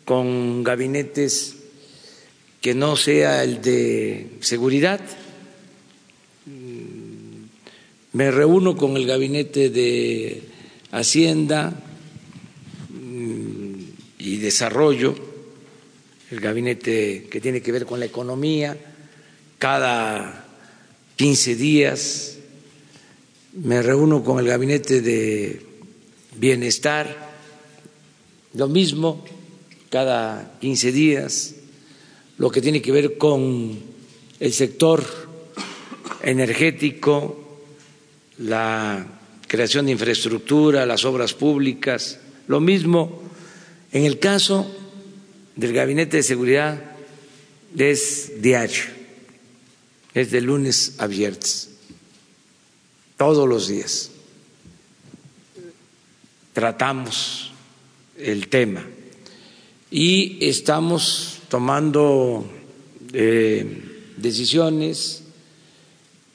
[0.05, 1.57] con gabinetes
[2.61, 5.01] que no sea el de seguridad.
[6.47, 7.45] Mm,
[8.13, 10.43] me reúno con el gabinete de
[10.93, 11.73] Hacienda
[12.91, 13.75] mm,
[14.19, 15.15] y Desarrollo,
[16.31, 18.77] el gabinete que tiene que ver con la economía,
[19.59, 20.47] cada
[21.17, 22.39] 15 días
[23.55, 25.61] me reúno con el gabinete de
[26.37, 27.33] bienestar,
[28.55, 29.25] lo mismo
[29.93, 31.55] cada 15 días,
[32.39, 33.79] lo que tiene que ver con
[34.41, 35.05] el sector
[36.23, 37.61] energético,
[38.39, 39.07] la
[39.47, 42.19] creación de infraestructura, las obras públicas,
[42.49, 43.21] lo mismo
[43.93, 44.67] en el caso
[45.57, 46.83] del gabinete de seguridad
[47.77, 48.85] es diario,
[50.15, 51.69] es de lunes a viernes
[53.19, 54.11] todos los días.
[56.55, 57.53] Tratamos
[58.17, 58.87] el tema
[59.93, 62.51] y estamos tomando
[63.13, 65.23] eh, decisiones.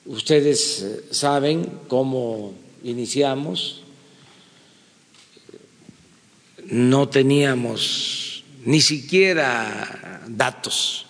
[0.06, 2.54] Ustedes saben cómo
[2.84, 3.82] iniciamos.
[6.70, 11.08] No teníamos ni siquiera datos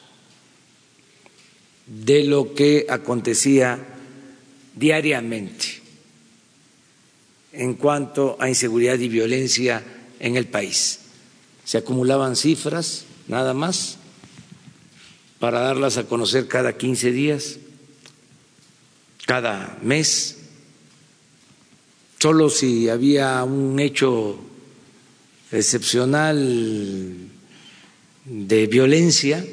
[1.85, 3.77] de lo que acontecía
[4.73, 5.81] diariamente
[7.51, 9.83] en cuanto a inseguridad y violencia
[10.17, 11.06] en el país.
[11.67, 13.97] Se acumulaban cifras nada más
[15.37, 17.57] para darlas a conocer cada 15 días,
[19.25, 20.37] cada mes.
[22.19, 24.39] Solo si había un hecho
[25.51, 27.17] excepcional
[28.23, 29.45] de violencia,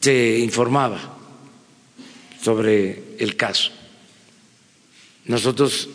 [0.00, 1.18] se informaba
[2.40, 3.72] sobre el caso.
[5.24, 5.88] Nosotros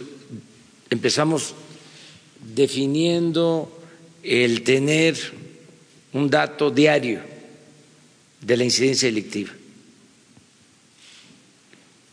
[0.90, 1.54] empezamos
[2.54, 3.77] definiendo
[4.28, 5.16] el tener
[6.12, 7.22] un dato diario
[8.42, 9.52] de la incidencia delictiva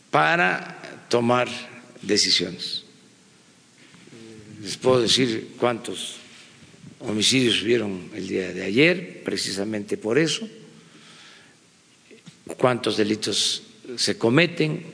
[0.09, 1.49] para tomar
[2.01, 2.83] decisiones.
[4.63, 6.15] Les puedo decir cuántos
[6.99, 10.47] homicidios hubieron el día de ayer, precisamente por eso,
[12.57, 13.63] cuántos delitos
[13.97, 14.85] se cometen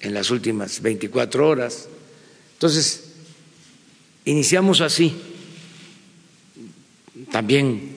[0.00, 1.86] en las últimas 24 horas.
[2.54, 3.12] Entonces,
[4.24, 5.14] iniciamos así.
[7.36, 7.92] También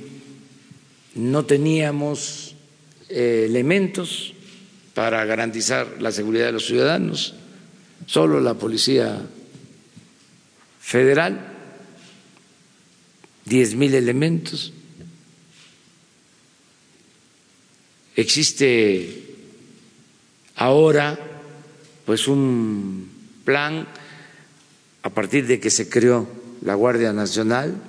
[1.15, 2.55] no teníamos
[3.07, 4.33] eh, elementos
[4.93, 7.35] para garantizar la seguridad de los ciudadanos,
[8.05, 9.25] solo la Policía
[10.81, 11.53] Federal,
[13.45, 14.73] diez mil elementos.
[18.17, 19.23] Existe
[20.57, 21.17] ahora
[22.05, 23.09] pues un
[23.45, 23.87] plan
[25.01, 26.27] a partir de que se creó
[26.61, 27.81] la Guardia Nacional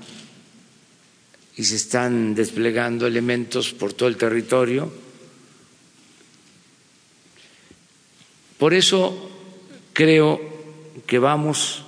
[1.61, 4.91] y se están desplegando elementos por todo el territorio.
[8.57, 9.31] Por eso
[9.93, 10.41] creo
[11.07, 11.83] que vamos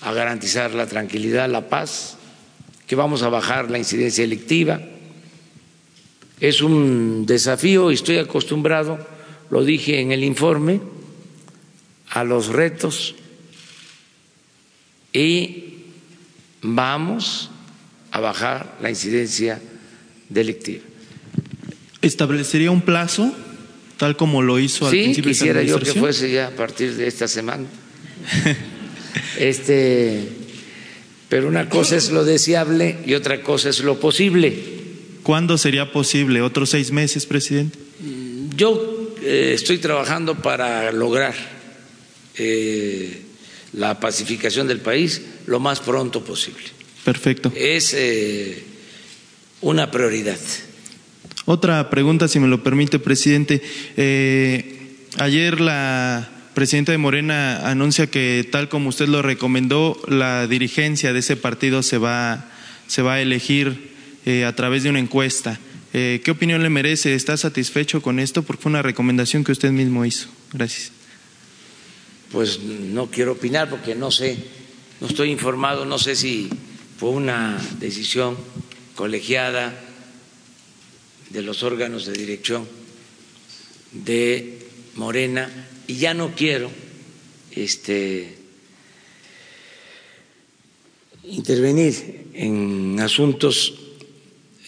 [0.00, 2.16] a garantizar la tranquilidad, la paz,
[2.86, 4.80] que vamos a bajar la incidencia electiva.
[6.40, 9.06] Es un desafío y estoy acostumbrado,
[9.50, 10.80] lo dije en el informe,
[12.08, 13.16] a los retos
[15.12, 15.74] y
[16.62, 17.50] vamos
[18.14, 19.60] a bajar la incidencia
[20.28, 20.84] delictiva.
[22.00, 23.34] ¿Establecería un plazo,
[23.96, 26.94] tal como lo hizo al sí, principio quisiera de yo que fuese ya a partir
[26.94, 27.66] de esta semana.
[29.38, 30.28] este,
[31.28, 34.62] pero una cosa es lo deseable y otra cosa es lo posible.
[35.24, 36.40] ¿Cuándo sería posible?
[36.40, 37.76] ¿Otros seis meses, presidente?
[38.56, 41.34] Yo eh, estoy trabajando para lograr
[42.36, 43.22] eh,
[43.72, 46.83] la pacificación del país lo más pronto posible.
[47.04, 47.52] Perfecto.
[47.54, 48.64] Es eh,
[49.60, 50.38] una prioridad.
[51.46, 53.62] Otra pregunta, si me lo permite, presidente.
[53.96, 61.12] Eh, ayer la presidenta de Morena anuncia que, tal como usted lo recomendó, la dirigencia
[61.12, 62.50] de ese partido se va,
[62.86, 63.92] se va a elegir
[64.24, 65.60] eh, a través de una encuesta.
[65.92, 67.14] Eh, ¿Qué opinión le merece?
[67.14, 68.42] ¿Está satisfecho con esto?
[68.42, 70.28] Porque fue una recomendación que usted mismo hizo.
[70.52, 70.92] Gracias.
[72.32, 74.38] Pues no quiero opinar porque no sé,
[75.00, 76.48] no estoy informado, no sé si
[76.98, 78.36] fue una decisión
[78.94, 79.78] colegiada
[81.30, 82.66] de los órganos de dirección
[83.92, 84.58] de
[84.94, 85.50] Morena
[85.86, 86.70] y ya no quiero
[87.50, 88.34] este
[91.24, 93.74] intervenir en asuntos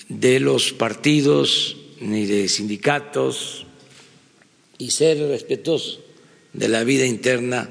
[0.09, 3.67] de los partidos ni de sindicatos
[4.79, 6.05] y ser respetuoso
[6.53, 7.69] de la vida interna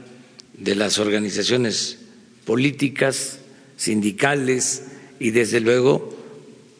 [0.53, 1.97] de las organizaciones
[2.45, 3.39] políticas,
[3.75, 4.83] sindicales
[5.19, 6.15] y desde luego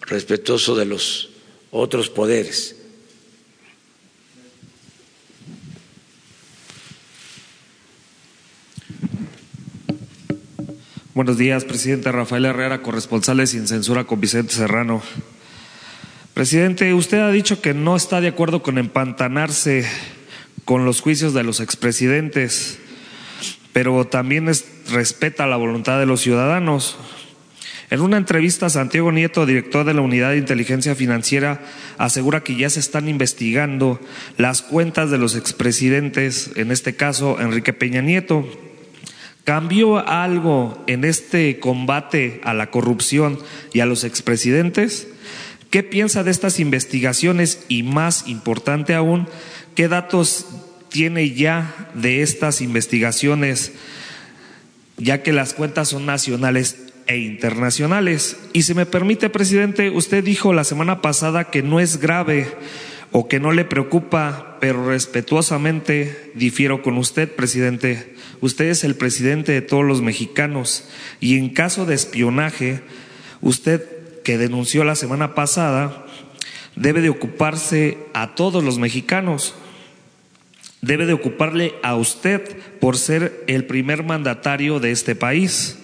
[0.02, 1.30] respetuoso de los
[1.72, 2.76] otros poderes.
[11.16, 15.02] Buenos días, presidente Rafael Herrera, corresponsales sin censura con Vicente Serrano.
[16.34, 19.86] Presidente, usted ha dicho que no está de acuerdo con empantanarse
[20.66, 22.80] con los juicios de los expresidentes,
[23.76, 24.50] pero también
[24.90, 26.96] respeta la voluntad de los ciudadanos.
[27.90, 31.62] En una entrevista, Santiago Nieto, director de la Unidad de Inteligencia Financiera,
[31.98, 34.00] asegura que ya se están investigando
[34.38, 38.48] las cuentas de los expresidentes, en este caso Enrique Peña Nieto.
[39.44, 43.40] ¿Cambió algo en este combate a la corrupción
[43.74, 45.10] y a los expresidentes?
[45.70, 49.28] ¿Qué piensa de estas investigaciones y más importante aún,
[49.76, 50.65] qué datos
[50.96, 53.74] tiene ya de estas investigaciones,
[54.96, 58.38] ya que las cuentas son nacionales e internacionales?
[58.54, 62.48] Y si me permite, presidente, usted dijo la semana pasada que no es grave
[63.12, 68.16] o que no le preocupa, pero respetuosamente difiero con usted, presidente.
[68.40, 70.88] Usted es el presidente de todos los mexicanos
[71.20, 72.80] y en caso de espionaje,
[73.42, 73.84] usted
[74.24, 76.06] que denunció la semana pasada,
[76.78, 79.56] debe de ocuparse a todos los mexicanos.
[80.86, 85.80] Debe de ocuparle a usted por ser el primer mandatario de este país.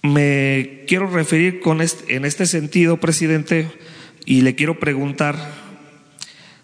[0.00, 1.60] Me quiero referir
[2.08, 3.70] en este sentido, presidente,
[4.24, 5.36] y le quiero preguntar,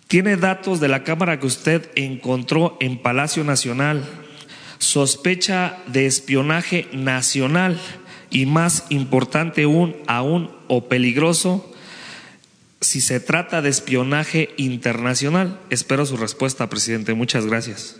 [0.09, 4.03] ¿tiene datos de la Cámara que usted encontró en Palacio Nacional?
[4.79, 7.79] Sospecha de espionaje nacional
[8.31, 11.70] y más importante aún, aún o peligroso,
[12.81, 15.61] si se trata de espionaje internacional.
[15.70, 17.14] Espero su respuesta, presidente.
[17.14, 17.97] Muchas gracias.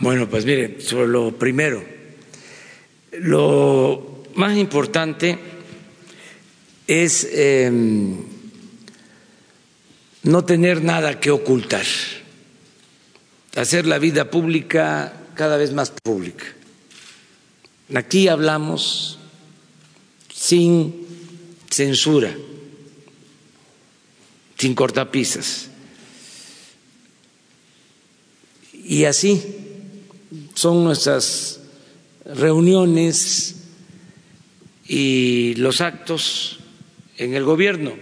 [0.00, 1.84] Bueno, pues mire, sobre lo primero,
[3.12, 5.38] lo más importante
[6.86, 7.70] es eh,
[10.22, 11.86] no tener nada que ocultar,
[13.56, 16.44] hacer la vida pública cada vez más pública.
[17.94, 19.18] Aquí hablamos
[20.32, 21.06] sin
[21.70, 22.34] censura,
[24.64, 25.68] sin cortapisas.
[28.72, 29.42] Y así
[30.54, 31.60] son nuestras
[32.24, 33.56] reuniones
[34.88, 36.60] y los actos
[37.18, 37.92] en el gobierno.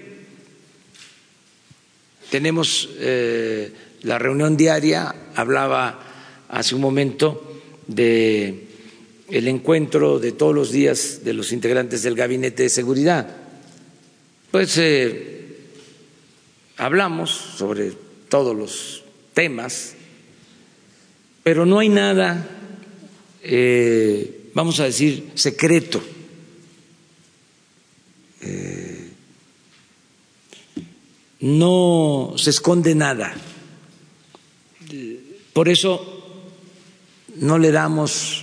[2.30, 5.98] Tenemos eh, la reunión diaria, hablaba
[6.48, 8.68] hace un momento de
[9.28, 13.36] el encuentro de todos los días de los integrantes del gabinete de seguridad.
[14.52, 15.41] Pues eh,
[16.82, 17.92] hablamos sobre
[18.28, 19.04] todos los
[19.34, 19.94] temas,
[21.44, 22.44] pero no hay nada,
[23.44, 26.02] eh, vamos a decir, secreto.
[28.40, 29.10] Eh,
[31.38, 33.32] no se esconde nada.
[35.52, 36.42] Por eso
[37.36, 38.42] no le damos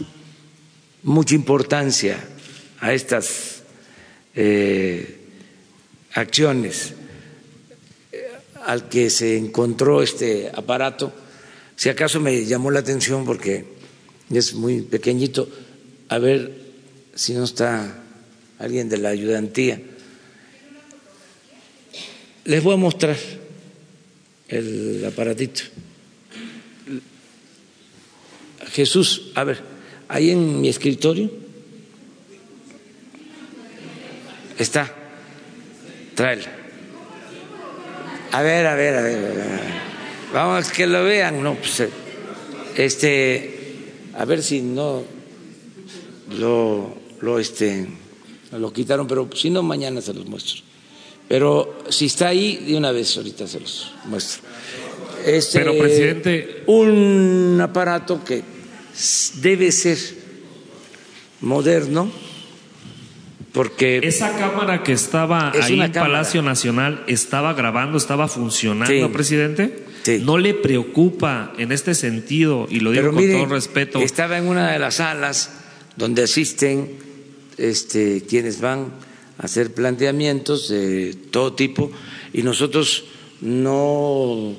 [1.04, 2.26] mucha importancia
[2.80, 3.64] a estas
[4.34, 5.28] eh,
[6.14, 6.94] acciones.
[8.70, 11.12] Al que se encontró este aparato,
[11.76, 13.66] si acaso me llamó la atención porque
[14.30, 15.50] es muy pequeñito,
[16.08, 16.54] a ver
[17.16, 18.04] si no está
[18.60, 19.82] alguien de la ayudantía.
[22.46, 23.18] Les voy a mostrar
[24.48, 25.62] el aparatito.
[28.72, 29.64] Jesús, a ver,
[30.10, 31.32] ahí en mi escritorio
[34.60, 34.94] está,
[36.14, 36.59] tráela.
[38.32, 39.60] A ver, a ver, a ver, a ver.
[40.34, 41.84] vamos que lo vean, no, pues,
[42.76, 43.60] este,
[44.18, 45.04] a ver si no
[46.38, 47.88] lo, lo, este,
[48.52, 50.62] lo quitaron, pero si no mañana se los muestro.
[51.28, 54.42] Pero si está ahí, de una vez ahorita se los muestro.
[55.26, 56.64] Este, pero, presidente.
[56.68, 58.44] Un aparato que
[59.36, 59.98] debe ser
[61.42, 62.12] moderno,
[63.54, 64.00] porque.
[64.04, 69.86] Esa cámara que estaba ahí en Palacio Nacional estaba grabando, estaba funcionando, presidente.
[70.22, 74.00] ¿No le preocupa en este sentido, y lo digo con todo respeto?
[74.00, 75.52] Estaba en una de las salas
[75.98, 76.98] donde asisten
[77.58, 78.94] este, quienes van
[79.40, 81.92] hacer planteamientos de todo tipo
[82.34, 83.06] y nosotros
[83.42, 84.54] no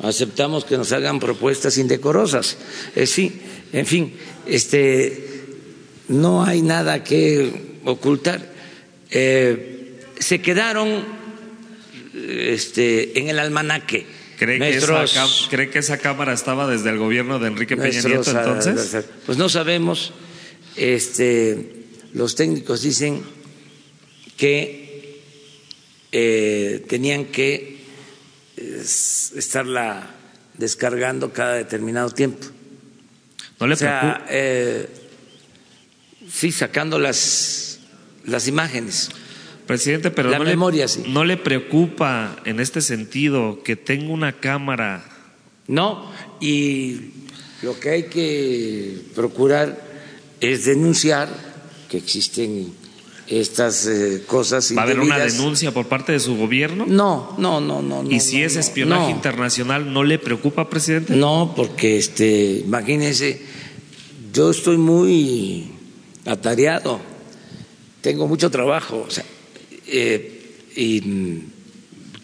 [0.00, 2.58] aceptamos que nos hagan propuestas indecorosas.
[2.96, 3.40] Eh, sí,
[3.72, 4.14] en fin,
[4.46, 5.44] este,
[6.08, 8.52] no hay nada que ocultar.
[9.10, 11.04] Eh, se quedaron
[12.14, 14.06] este, en el almanaque.
[14.38, 15.06] ¿Cree, que esa,
[15.48, 19.06] ¿Cree que esa cámara estaba desde el gobierno de Enrique Peña Nieto entonces?
[19.24, 20.12] Pues no sabemos.
[20.76, 23.22] Este, los técnicos dicen
[24.36, 25.22] que
[26.12, 27.76] eh, tenían que
[28.56, 30.10] estarla
[30.58, 32.46] descargando cada determinado tiempo.
[33.58, 34.86] ¿No le o sea, eh,
[36.30, 36.98] sí, sacando
[38.26, 39.10] las, imágenes.
[39.66, 44.32] Presidente, pero la no, memoria, le, ¿no le preocupa en este sentido que tenga una
[44.32, 45.04] cámara?
[45.66, 46.10] No,
[46.40, 47.10] y
[47.62, 49.84] lo que hay que procurar
[50.40, 51.28] es denunciar
[51.88, 52.72] que existen
[53.28, 54.72] estas eh, cosas.
[54.76, 56.84] ¿Va a haber una denuncia por parte de su gobierno?
[56.86, 58.04] No, no, no, no.
[58.10, 61.16] ¿Y si es espionaje internacional, no le preocupa, presidente?
[61.16, 63.42] No, porque este, imagínense,
[64.32, 65.70] yo estoy muy
[66.24, 67.00] atareado,
[68.00, 69.06] tengo mucho trabajo,
[69.86, 70.32] eh,
[70.74, 71.42] y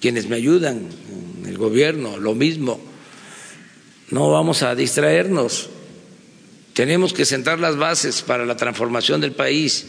[0.00, 0.88] quienes me ayudan,
[1.46, 2.80] el gobierno, lo mismo.
[4.10, 5.70] No vamos a distraernos.
[6.74, 9.86] Tenemos que sentar las bases para la transformación del país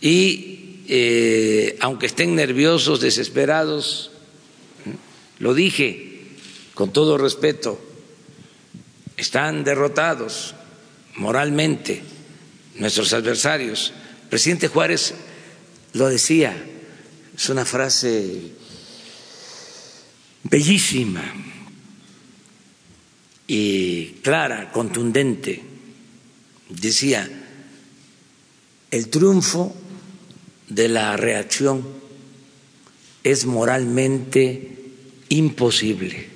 [0.00, 4.10] y eh, aunque estén nerviosos, desesperados,
[5.38, 6.20] lo dije
[6.74, 7.80] con todo respeto,
[9.16, 10.54] están derrotados
[11.16, 12.02] moralmente
[12.76, 13.92] nuestros adversarios.
[14.30, 15.14] Presidente Juárez
[15.92, 16.56] lo decía,
[17.36, 18.52] es una frase
[20.44, 21.22] bellísima
[23.46, 25.62] y clara, contundente.
[26.68, 27.28] Decía,
[28.90, 29.74] el triunfo
[30.68, 31.86] de la reacción
[33.22, 34.76] es moralmente
[35.28, 36.28] imposible.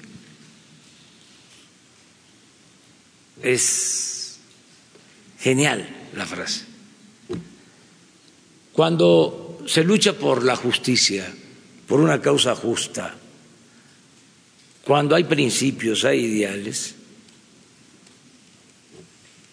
[3.43, 4.39] Es
[5.39, 6.68] genial la frase.
[8.79, 11.35] Cuando se lucha por la justicia,
[11.89, 13.12] por una causa justa,
[14.85, 16.95] cuando hay principios, hay ideales,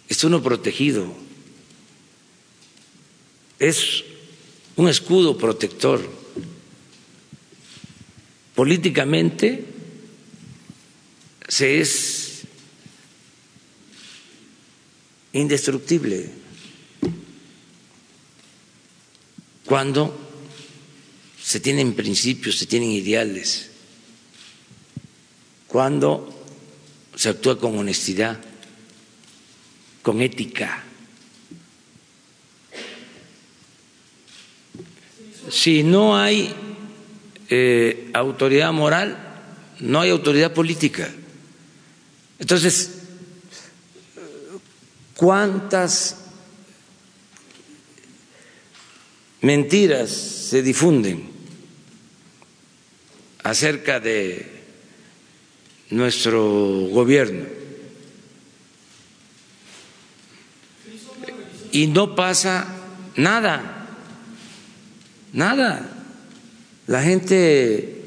[0.07, 1.11] es uno protegido,
[3.57, 4.03] es
[4.75, 6.07] un escudo protector.
[8.53, 9.65] Políticamente
[11.47, 12.41] se es
[15.33, 16.44] indestructible
[19.65, 20.15] cuando
[21.41, 23.69] se tienen principios, se tienen ideales,
[25.67, 26.45] cuando
[27.15, 28.39] se actúa con honestidad,
[30.01, 30.83] con ética.
[35.49, 36.53] si no hay
[37.49, 39.17] eh, autoridad moral,
[39.79, 41.09] no hay autoridad política.
[42.39, 42.91] Entonces,
[45.15, 46.24] ¿cuántas
[49.45, 51.29] mentiras se difunden
[53.43, 54.43] acerca de
[55.91, 57.45] nuestro gobierno?
[61.71, 62.73] Y no pasa
[63.17, 63.87] nada.
[65.31, 65.91] Nada.
[66.87, 68.01] La gente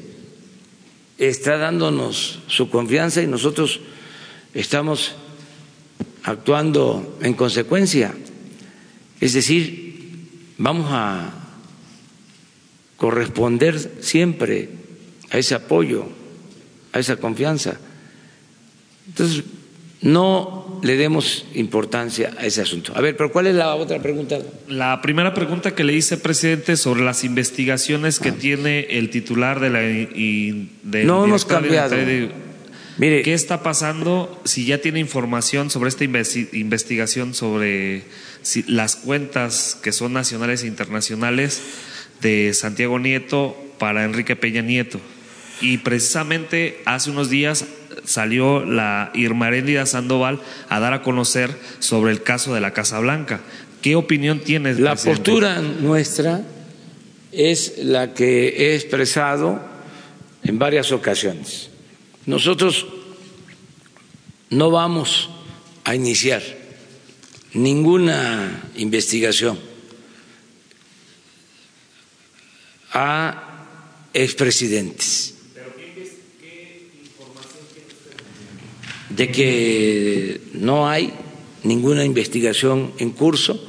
[1.17, 3.79] está dándonos su confianza y nosotros
[4.53, 5.15] estamos
[6.23, 8.13] actuando en consecuencia.
[9.21, 9.88] Es decir,
[10.59, 11.31] vamos a
[12.97, 14.69] corresponder siempre
[15.31, 16.05] a ese apoyo,
[16.93, 17.79] a esa confianza.
[19.07, 19.43] Entonces,
[20.01, 22.93] no le demos importancia a ese asunto.
[22.95, 24.37] A ver, pero ¿cuál es la otra pregunta?
[24.67, 29.69] La primera pregunta que le hice, presidente, sobre las investigaciones que tiene el titular de
[29.69, 29.83] la...
[29.83, 31.95] Y, no hemos cambiado.
[32.99, 34.41] Mire, ¿Qué está pasando?
[34.43, 38.03] Si ya tiene información sobre esta investigación sobre
[38.67, 41.61] las cuentas que son nacionales e internacionales
[42.21, 44.99] de Santiago Nieto para Enrique Peña Nieto.
[45.61, 47.63] Y precisamente hace unos días
[48.03, 49.49] salió la Irma
[49.85, 53.39] Sandoval a dar a conocer sobre el caso de la Casa Blanca.
[53.81, 54.77] ¿Qué opinión tienes?
[54.77, 56.41] La postura nuestra
[57.31, 59.61] es la que he expresado
[60.43, 61.68] en varias ocasiones.
[62.29, 62.85] Nosotros
[64.51, 65.31] no vamos
[65.83, 66.43] a iniciar
[67.55, 69.57] ninguna investigación
[72.93, 73.65] a
[74.13, 75.33] expresidentes.
[79.09, 81.11] De que no hay
[81.63, 83.59] ninguna investigación en curso.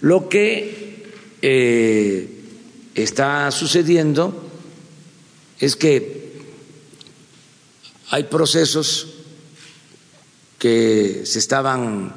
[0.00, 1.10] Lo que
[1.42, 2.28] eh,
[2.94, 4.48] está sucediendo
[5.58, 6.25] es que
[8.10, 9.08] hay procesos
[10.58, 12.14] que se estaban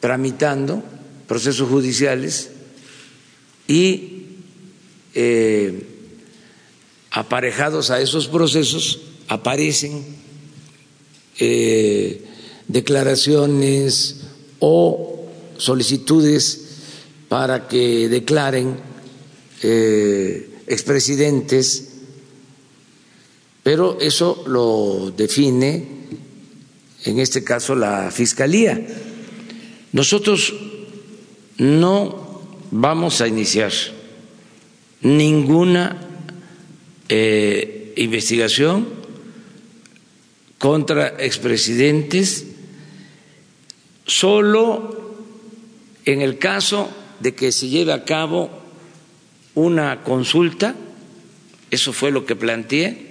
[0.00, 0.82] tramitando,
[1.26, 2.50] procesos judiciales,
[3.66, 4.26] y
[5.14, 5.86] eh,
[7.10, 10.04] aparejados a esos procesos aparecen
[11.38, 12.24] eh,
[12.68, 14.20] declaraciones
[14.58, 16.60] o solicitudes
[17.28, 18.76] para que declaren
[19.62, 21.89] eh, expresidentes
[23.70, 25.86] pero eso lo define,
[27.04, 28.84] en este caso, la Fiscalía.
[29.92, 30.52] Nosotros
[31.58, 32.42] no
[32.72, 33.70] vamos a iniciar
[35.02, 36.04] ninguna
[37.08, 38.88] eh, investigación
[40.58, 42.46] contra expresidentes,
[44.04, 45.14] solo
[46.06, 46.90] en el caso
[47.20, 48.50] de que se lleve a cabo
[49.54, 50.74] una consulta,
[51.70, 53.09] eso fue lo que planteé,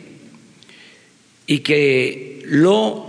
[1.49, 3.07] y que lo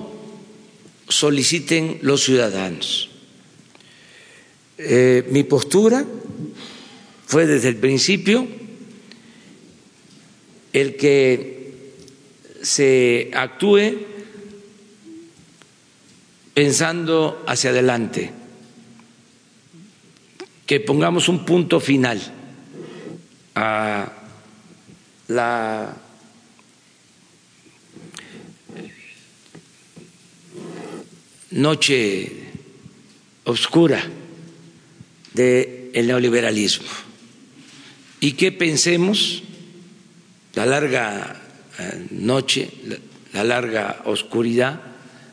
[1.07, 3.11] soliciten los ciudadanos.
[4.78, 6.07] Eh, mi postura
[7.26, 8.49] fue desde el principio
[10.72, 11.93] el que
[12.62, 14.07] se actúe
[16.55, 18.32] pensando hacia adelante,
[20.64, 22.22] que pongamos un punto final
[23.55, 24.11] a
[25.28, 26.10] la
[31.51, 32.32] noche
[33.44, 34.03] oscura
[35.34, 36.88] del neoliberalismo
[38.20, 39.42] y que pensemos
[40.55, 41.40] la larga
[41.78, 42.70] eh, noche,
[43.32, 44.80] la larga oscuridad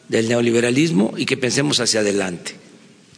[0.07, 2.55] del neoliberalismo y que pensemos hacia adelante.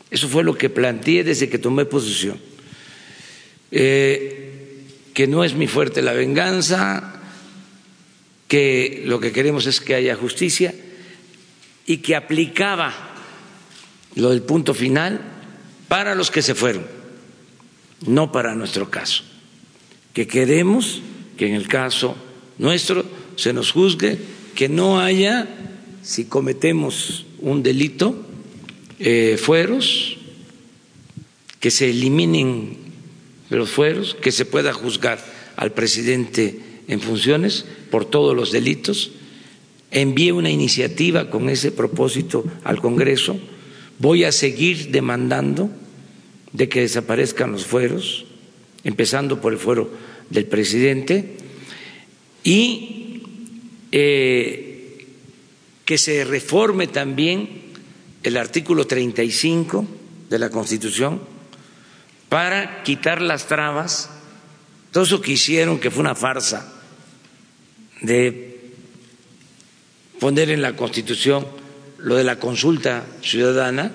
[0.10, 2.40] Eso fue lo que planteé desde que tomé posición.
[3.72, 4.48] Eh,
[5.14, 7.22] que no es mi fuerte la venganza,
[8.48, 10.74] que lo que queremos es que haya justicia
[11.90, 12.94] y que aplicaba
[14.14, 15.22] lo del punto final
[15.88, 16.86] para los que se fueron,
[18.06, 19.24] no para nuestro caso.
[20.14, 21.02] Que queremos
[21.36, 22.16] que en el caso
[22.60, 23.04] nuestro
[23.38, 24.20] se nos juzgue,
[24.54, 25.48] que no haya,
[26.04, 28.24] si cometemos un delito,
[29.00, 30.18] eh, fueros,
[31.60, 32.78] que se eliminen
[33.50, 35.26] los fueros, que se pueda juzgar
[35.56, 39.10] al presidente en funciones por todos los delitos
[39.92, 43.40] envié una iniciativa con ese propósito al Congreso.
[43.98, 45.70] Voy a seguir demandando
[46.54, 48.26] de que desaparezcan los fueros,
[48.84, 49.90] empezando por el fuero
[50.30, 51.38] del presidente,
[52.44, 53.24] y
[53.92, 55.08] eh,
[55.86, 57.50] que se reforme también
[58.24, 59.88] el artículo 35
[60.30, 61.22] de la Constitución
[62.30, 64.12] para quitar las trabas,
[64.92, 66.74] todo eso que hicieron, que fue una farsa
[68.02, 68.49] de
[70.20, 71.46] poner en la Constitución
[71.98, 73.92] lo de la consulta ciudadana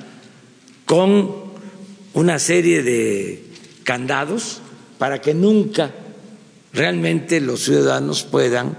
[0.87, 1.45] con
[2.14, 3.45] una serie de
[3.83, 4.61] candados
[4.99, 5.93] para que nunca
[6.72, 8.77] realmente los ciudadanos puedan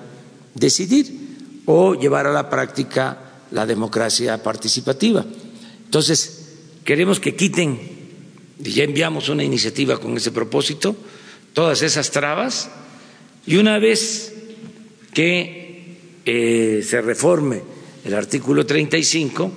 [0.53, 3.19] decidir o llevar a la práctica
[3.51, 5.25] la democracia participativa.
[5.85, 7.79] Entonces, queremos que quiten,
[8.63, 10.95] y ya enviamos una iniciativa con ese propósito,
[11.53, 12.69] todas esas trabas,
[13.45, 14.33] y una vez
[15.13, 15.64] que
[16.25, 17.61] eh, se reforme
[18.03, 19.51] el artículo 35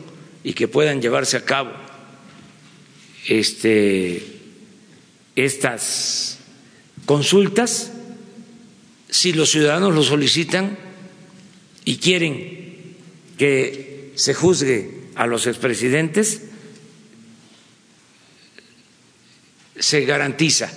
[0.45, 1.73] y que puedan llevarse a cabo
[3.27, 4.23] este,
[5.35, 6.39] estas
[7.07, 7.93] consultas
[9.11, 10.79] si los ciudadanos lo solicitan
[11.85, 12.97] y quieren
[13.39, 16.43] que se juzgue a los expresidentes,
[19.79, 20.71] se garantiza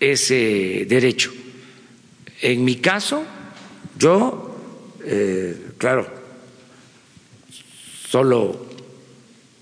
[0.00, 1.32] ese derecho.
[2.40, 3.24] En mi caso,
[4.00, 4.50] yo,
[5.04, 6.06] eh, claro,
[8.08, 8.66] solo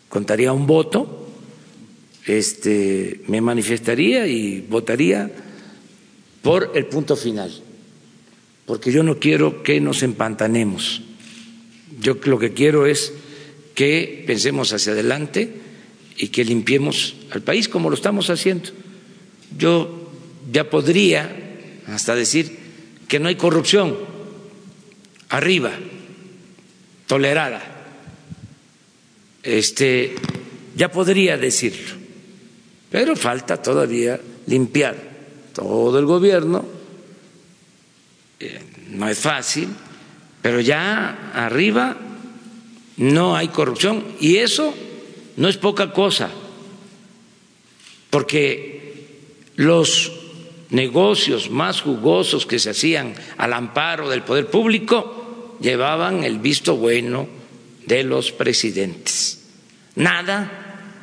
[0.09, 1.27] contaría un voto,
[2.25, 5.31] este, me manifestaría y votaría
[6.41, 7.53] por el punto final,
[8.65, 11.03] porque yo no quiero que nos empantanemos.
[12.01, 13.13] Yo lo que quiero es
[13.75, 15.53] que pensemos hacia adelante
[16.17, 18.71] y que limpiemos al país como lo estamos haciendo.
[19.59, 20.11] Yo
[20.53, 21.29] ya podría
[21.89, 22.57] hasta decir
[23.09, 23.97] que no hay corrupción
[25.29, 25.73] arriba,
[27.07, 27.63] tolerada.
[29.43, 30.15] Este,
[30.77, 31.95] ya podría decirlo,
[32.91, 34.97] pero falta todavía limpiar
[35.53, 36.65] todo el gobierno.
[38.41, 38.61] Eh,
[38.91, 39.69] no es fácil,
[40.43, 41.97] pero ya arriba
[42.97, 44.75] no hay corrupción y eso
[45.37, 46.31] no es poca cosa,
[48.11, 49.07] porque
[49.57, 50.18] los
[50.71, 57.29] negocios más jugosos que se hacían al amparo del poder público llevaban el visto bueno
[57.87, 59.41] de los presidentes.
[59.97, 60.95] Nada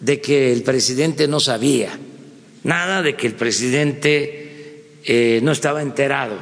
[0.00, 1.98] de que el presidente no sabía,
[2.64, 6.36] nada de que el presidente eh, no estaba enterado.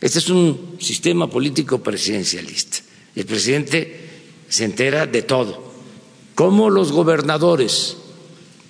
[0.00, 2.78] Este es un sistema político presidencialista.
[3.16, 4.08] El presidente
[4.48, 5.72] se entera de todo,
[6.36, 7.96] como los gobernadores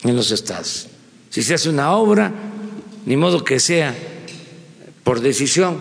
[0.05, 0.89] en los estados.
[1.31, 2.33] Si se hace una obra,
[3.07, 3.95] ni modo que sea
[5.05, 5.79] por decisión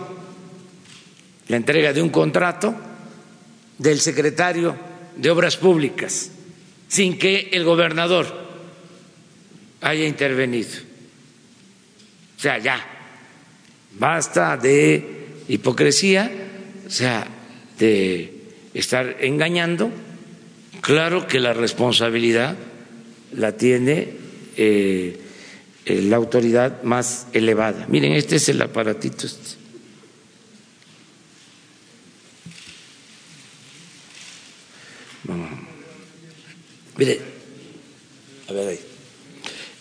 [1.48, 2.74] la entrega de un contrato
[3.78, 4.74] del secretario
[5.16, 6.30] de Obras Públicas
[6.88, 8.26] sin que el gobernador
[9.80, 10.70] haya intervenido.
[12.36, 12.80] O sea, ya,
[13.98, 16.30] basta de hipocresía,
[16.86, 17.26] o sea,
[17.78, 18.32] de
[18.74, 19.90] estar engañando.
[20.80, 22.56] Claro que la responsabilidad
[23.32, 24.08] la tiene
[24.56, 25.18] eh,
[25.88, 27.86] eh, la autoridad más elevada.
[27.88, 29.24] Miren, este es el aparatito.
[29.24, 29.56] Este.
[36.98, 37.20] Mire,
[38.48, 38.80] a ver ahí.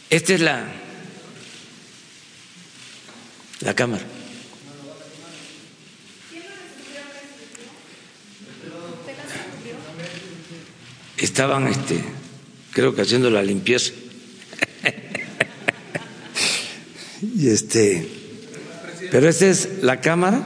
[0.09, 0.65] Esta es la,
[3.59, 4.05] la cámara.
[11.17, 12.01] Estaban, este,
[12.71, 13.91] creo que haciendo la limpieza.
[17.21, 18.07] Y este,
[19.11, 20.45] pero esta es la cámara.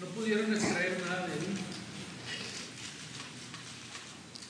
[0.00, 1.38] No pudieron extraer nada de ahí.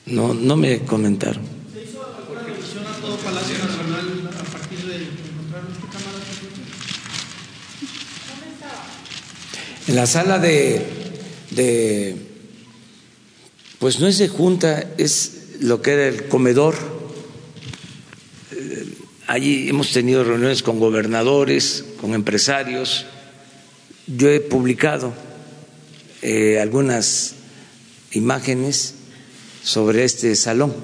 [0.05, 1.43] No, no me comentaron.
[1.73, 6.17] ¿Se hizo alguna revisión a todo Palacio Nacional a partir de encontrar esta cámara?
[8.29, 8.85] ¿Dónde estaba?
[9.87, 10.85] En la sala de,
[11.51, 12.17] de,
[13.79, 17.02] pues no es de junta, es lo que era el comedor
[19.25, 23.05] Allí hemos tenido reuniones con gobernadores, con empresarios.
[24.05, 25.13] Yo he publicado
[26.21, 27.35] eh, algunas
[28.11, 28.95] imágenes
[29.63, 30.75] sobre este salón.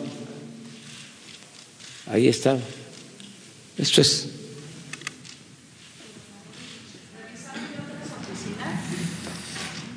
[2.08, 2.58] Ahí está.
[3.78, 4.30] Esto es.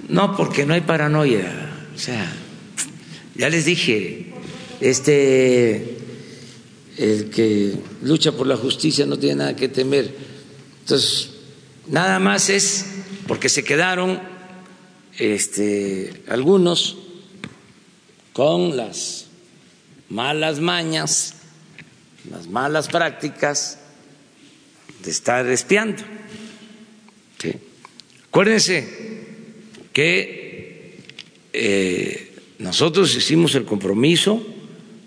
[0.09, 1.71] No, porque no hay paranoia.
[1.95, 2.31] O sea,
[3.37, 4.33] ya les dije,
[4.81, 6.02] este
[6.97, 10.15] el que lucha por la justicia no tiene nada que temer.
[10.81, 11.31] Entonces,
[11.87, 12.87] nada más es
[13.27, 14.21] porque se quedaron
[15.19, 16.97] este, algunos
[18.33, 19.27] con las
[20.09, 21.35] malas mañas,
[22.31, 23.79] las malas prácticas
[25.05, 26.03] de estar espiando.
[28.29, 28.89] Acuérdense
[29.93, 30.97] que
[31.53, 34.43] eh, nosotros hicimos el compromiso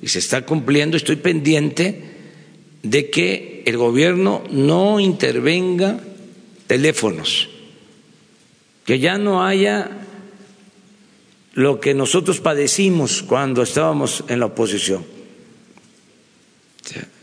[0.05, 1.99] y se está cumpliendo, estoy pendiente
[2.83, 5.99] de que el gobierno no intervenga
[6.67, 7.49] teléfonos,
[8.85, 9.89] que ya no haya
[11.53, 15.03] lo que nosotros padecimos cuando estábamos en la oposición,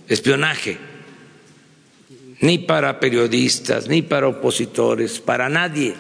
[0.09, 0.77] espionaje,
[2.41, 5.95] ni para periodistas, ni para opositores, para nadie.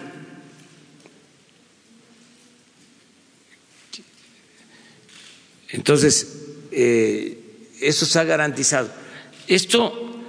[5.69, 6.42] Entonces,
[6.73, 7.39] eh,
[7.81, 8.91] eso se ha garantizado.
[9.47, 10.23] Esto,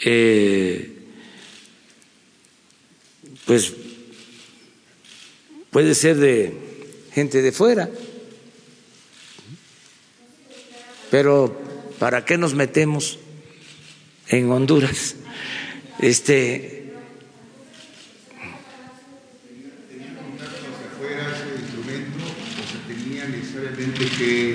[0.00, 0.90] eh,
[3.44, 3.72] pues,
[5.70, 6.52] puede ser de
[7.12, 7.90] gente de fuera.
[11.10, 11.60] Pero
[11.98, 13.18] ¿para qué nos metemos
[14.28, 15.16] en Honduras?
[16.00, 16.81] Este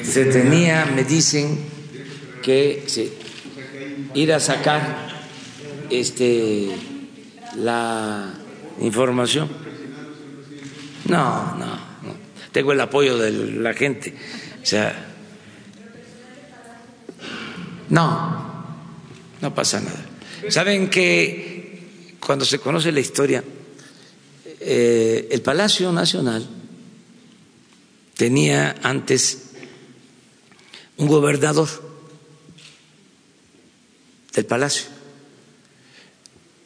[0.04, 1.58] se tenía, me dicen
[2.42, 3.12] que se,
[4.14, 5.08] ir a sacar
[5.90, 6.70] este
[7.58, 8.34] la
[8.82, 9.50] información.
[11.06, 12.16] No, no, no.
[12.52, 14.14] Tengo el apoyo de la gente.
[17.90, 18.66] No,
[19.42, 20.06] no pasa nada.
[20.50, 23.44] Saben que cuando se conoce la historia,
[24.60, 26.48] eh, el Palacio Nacional
[28.18, 29.52] tenía antes
[30.98, 31.70] un gobernador
[34.34, 34.88] del Palacio.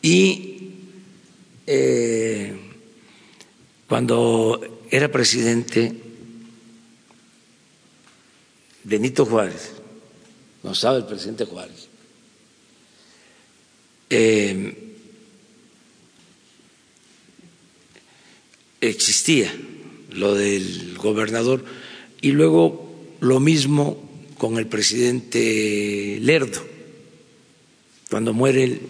[0.01, 0.71] Y
[1.67, 2.57] eh,
[3.87, 5.93] cuando era presidente
[8.83, 9.73] Benito Juárez,
[10.63, 11.87] no estaba el presidente Juárez,
[14.09, 14.95] eh,
[18.81, 19.53] existía
[20.11, 21.63] lo del gobernador
[22.21, 26.61] y luego lo mismo con el presidente Lerdo.
[28.09, 28.81] Cuando muere el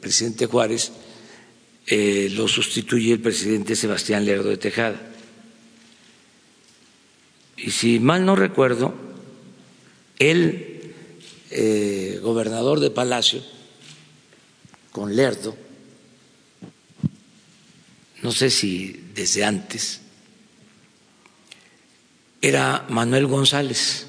[0.00, 0.92] presidente Juárez,
[1.86, 5.12] eh, lo sustituye el presidente Sebastián Lerdo de Tejada.
[7.56, 8.94] Y si mal no recuerdo,
[10.18, 10.92] el
[11.50, 13.42] eh, gobernador de Palacio,
[14.92, 15.56] con Lerdo,
[18.22, 20.00] no sé si desde antes,
[22.40, 24.06] era Manuel González,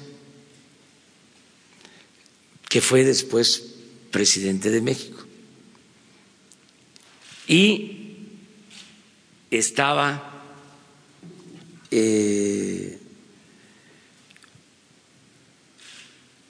[2.68, 3.74] que fue después
[4.10, 5.22] presidente de México.
[7.46, 8.16] Y
[9.50, 10.44] estaba
[11.90, 12.98] eh,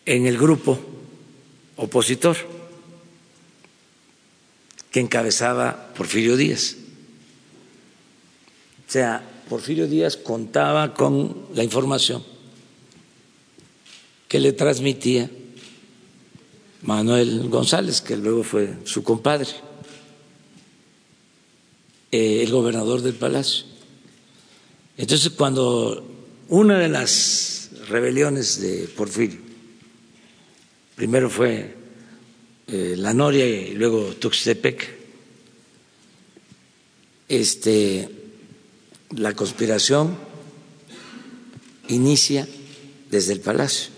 [0.07, 0.79] en el grupo
[1.77, 2.37] opositor
[4.93, 6.77] que encabezaba Porfirio Díaz.
[8.87, 12.25] O sea, Porfirio Díaz contaba con la información
[14.27, 15.31] que le transmitía
[16.81, 19.51] Manuel González, que luego fue su compadre,
[22.11, 23.67] eh, el gobernador del palacio.
[24.97, 26.03] Entonces, cuando
[26.49, 29.41] una de las rebeliones de Porfirio,
[30.97, 31.77] primero fue
[32.69, 34.99] eh, La Noria y luego Tuxtepec,
[37.29, 38.22] este
[39.17, 40.17] la conspiración
[41.89, 42.49] inicia
[43.11, 43.93] desde el palacio.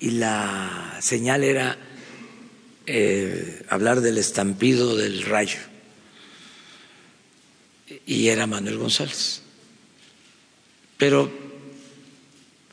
[0.00, 1.76] Y la señal era
[2.86, 5.58] eh, hablar del estampido del rayo.
[8.06, 9.42] Y era Manuel González.
[10.96, 11.28] Pero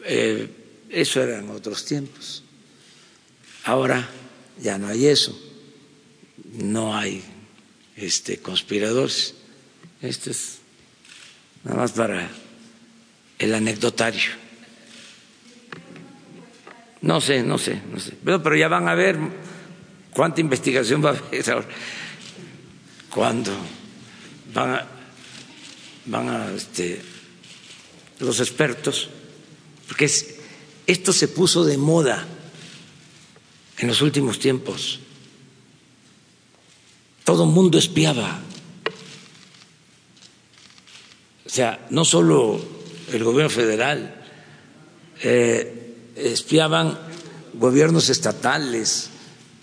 [0.03, 0.47] eh,
[0.91, 2.43] eso eran otros tiempos.
[3.63, 4.07] Ahora
[4.61, 5.35] ya no hay eso
[6.57, 7.23] no hay
[7.95, 9.35] este, conspiradores.
[10.01, 10.59] Esto es
[11.63, 12.29] nada más para
[13.39, 14.31] el anecdotario.
[17.01, 18.13] No sé, no sé, no sé.
[18.23, 19.17] Pero, ya van a ver
[20.11, 21.67] cuánta investigación va a haber ahora.
[23.09, 23.51] Cuando
[24.53, 24.87] van a,
[26.05, 27.01] van a este,
[28.19, 29.09] los expertos,
[29.87, 30.09] porque
[30.87, 32.25] esto se puso de moda
[33.77, 34.99] en los últimos tiempos.
[37.25, 38.39] Todo el mundo espiaba.
[41.43, 42.61] O sea, no solo
[43.11, 44.23] el gobierno federal,
[45.23, 46.99] eh, espiaban
[47.55, 49.09] gobiernos estatales,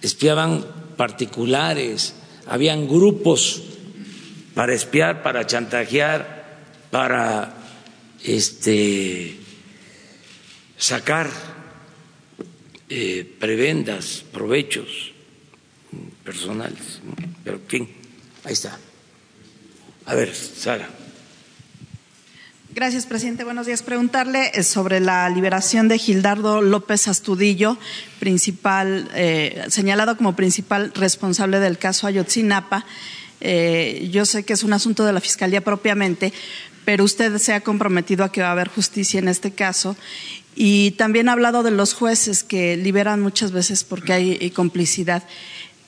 [0.03, 2.15] espiaban particulares,
[2.47, 3.63] habían grupos
[4.55, 6.59] para espiar, para chantajear,
[6.91, 7.55] para
[8.25, 9.39] este,
[10.77, 11.31] sacar
[12.89, 15.12] eh, prebendas, provechos
[16.25, 17.01] personales.
[17.45, 17.89] Pero, en fin,
[18.45, 18.79] ahí está.
[20.07, 20.89] A ver, Sara.
[22.75, 23.45] Gracias, presidente.
[23.45, 23.83] Buenos días.
[23.83, 27.77] Preguntarle eh, sobre la liberación de Gildardo López Astudillo,
[28.19, 32.87] principal, eh, señalado como principal responsable del caso Ayotzinapa.
[33.43, 36.33] Eh, yo sé que es un asunto de la Fiscalía propiamente,
[36.87, 39.95] pero usted se ha comprometido a que va a haber justicia en este caso.
[40.55, 45.25] Y también ha hablado de los jueces que liberan muchas veces porque hay complicidad.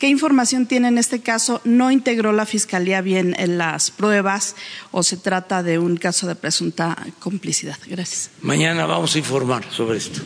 [0.05, 1.63] ¿Qué información tiene en este caso?
[1.65, 4.55] ¿No integró la Fiscalía bien en las pruebas
[4.91, 7.79] o se trata de un caso de presunta complicidad?
[7.87, 8.29] Gracias.
[8.43, 10.21] Mañana vamos a informar sobre esto.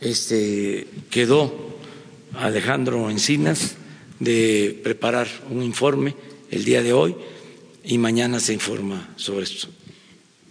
[0.00, 1.76] Este quedó
[2.38, 3.74] Alejandro Encinas
[4.18, 6.16] de preparar un informe
[6.50, 7.14] el día de hoy
[7.84, 9.68] y mañana se informa sobre esto.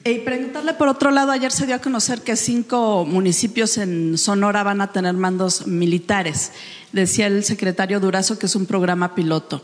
[0.06, 4.64] Y preguntarle por otro lado, ayer se dio a conocer que cinco municipios en Sonora
[4.64, 6.52] van a tener mandos militares.
[6.92, 9.64] Decía el secretario Durazo que es un programa piloto.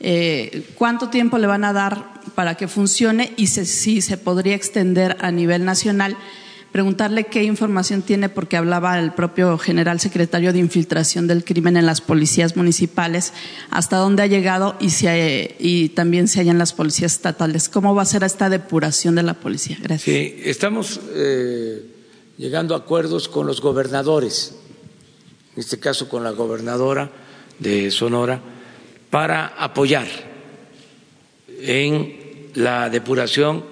[0.00, 5.16] Eh, ¿Cuánto tiempo le van a dar para que funcione y si se podría extender
[5.20, 6.16] a nivel nacional?
[6.72, 11.86] preguntarle qué información tiene, porque hablaba el propio general secretario de infiltración del crimen en
[11.86, 13.34] las policías municipales,
[13.70, 15.06] hasta dónde ha llegado y, si
[15.58, 17.68] y también si hay en las policías estatales.
[17.68, 19.76] ¿Cómo va a ser esta depuración de la policía?
[19.80, 20.16] Gracias.
[20.16, 21.84] Sí, estamos eh,
[22.38, 24.56] llegando a acuerdos con los gobernadores,
[25.54, 27.10] en este caso con la gobernadora
[27.58, 28.40] de Sonora,
[29.10, 30.06] para apoyar
[31.60, 33.64] en la depuración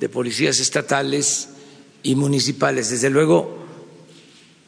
[0.00, 1.50] de policías estatales
[2.02, 2.90] y municipales.
[2.90, 3.66] Desde luego,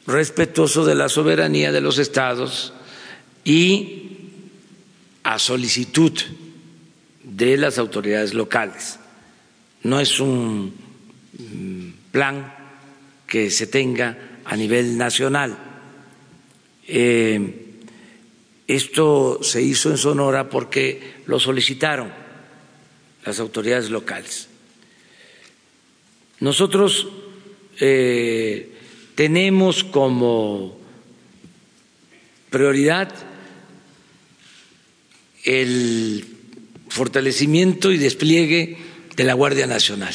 [0.07, 2.73] respetuoso de la soberanía de los estados
[3.45, 4.09] y
[5.23, 6.13] a solicitud
[7.23, 8.99] de las autoridades locales.
[9.83, 10.75] No es un
[11.39, 12.55] mm, plan
[13.27, 15.68] que se tenga a nivel nacional.
[16.89, 17.67] Eh,
[18.67, 22.11] esto se hizo en Sonora porque lo solicitaron
[23.25, 24.49] las autoridades locales.
[26.41, 27.09] Nosotros
[27.81, 28.73] eh,
[29.15, 30.79] tenemos como
[32.51, 33.15] prioridad
[35.45, 36.25] el
[36.89, 38.79] fortalecimiento y despliegue
[39.15, 40.15] de la Guardia Nacional.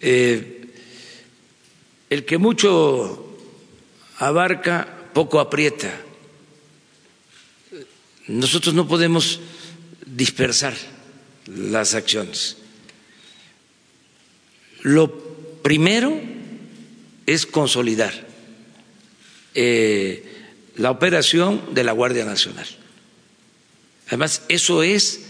[0.00, 0.66] Eh,
[2.08, 3.29] el que mucho
[4.20, 5.90] abarca, poco aprieta.
[8.28, 9.40] Nosotros no podemos
[10.06, 10.74] dispersar
[11.46, 12.58] las acciones.
[14.82, 15.10] Lo
[15.62, 16.20] primero
[17.26, 18.12] es consolidar
[19.54, 20.24] eh,
[20.76, 22.66] la operación de la Guardia Nacional.
[24.08, 25.20] Además, eso es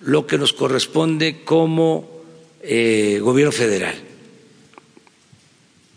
[0.00, 2.22] lo que nos corresponde como
[2.62, 3.94] eh, gobierno federal.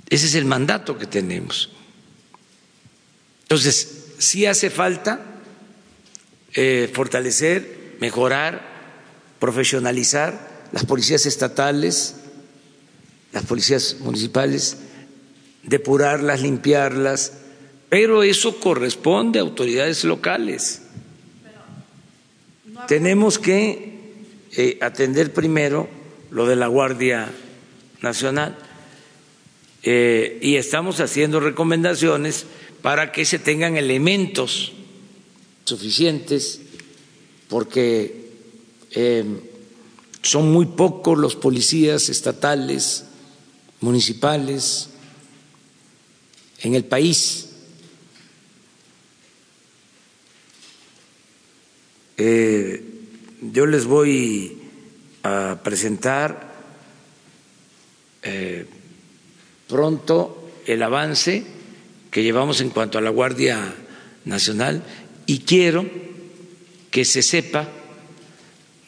[0.09, 1.69] Ese es el mandato que tenemos.
[3.45, 5.23] Entonces, sí hace falta
[6.55, 8.65] eh, fortalecer, mejorar,
[9.39, 12.15] profesionalizar las policías estatales,
[13.33, 14.77] las policías municipales,
[15.61, 17.33] depurarlas, limpiarlas,
[17.87, 20.81] pero eso corresponde a autoridades locales.
[22.87, 23.95] Tenemos que
[24.57, 25.87] eh, atender primero
[26.31, 27.29] lo de la Guardia
[28.01, 28.57] Nacional
[29.83, 32.47] eh, y estamos haciendo recomendaciones
[32.85, 34.71] para que se tengan elementos
[35.63, 36.61] suficientes,
[37.47, 38.29] porque
[38.91, 39.25] eh,
[40.21, 43.05] son muy pocos los policías estatales
[43.81, 44.91] municipales
[46.59, 47.49] en el país.
[52.17, 52.83] Eh,
[53.51, 54.61] yo les voy
[55.23, 56.53] a presentar
[58.21, 58.67] eh,
[59.67, 61.54] pronto el avance
[62.15, 63.75] que llevamos en cuanto a la Guardia
[64.23, 64.81] Nacional
[65.25, 65.85] y quiero
[66.89, 67.67] que se sepa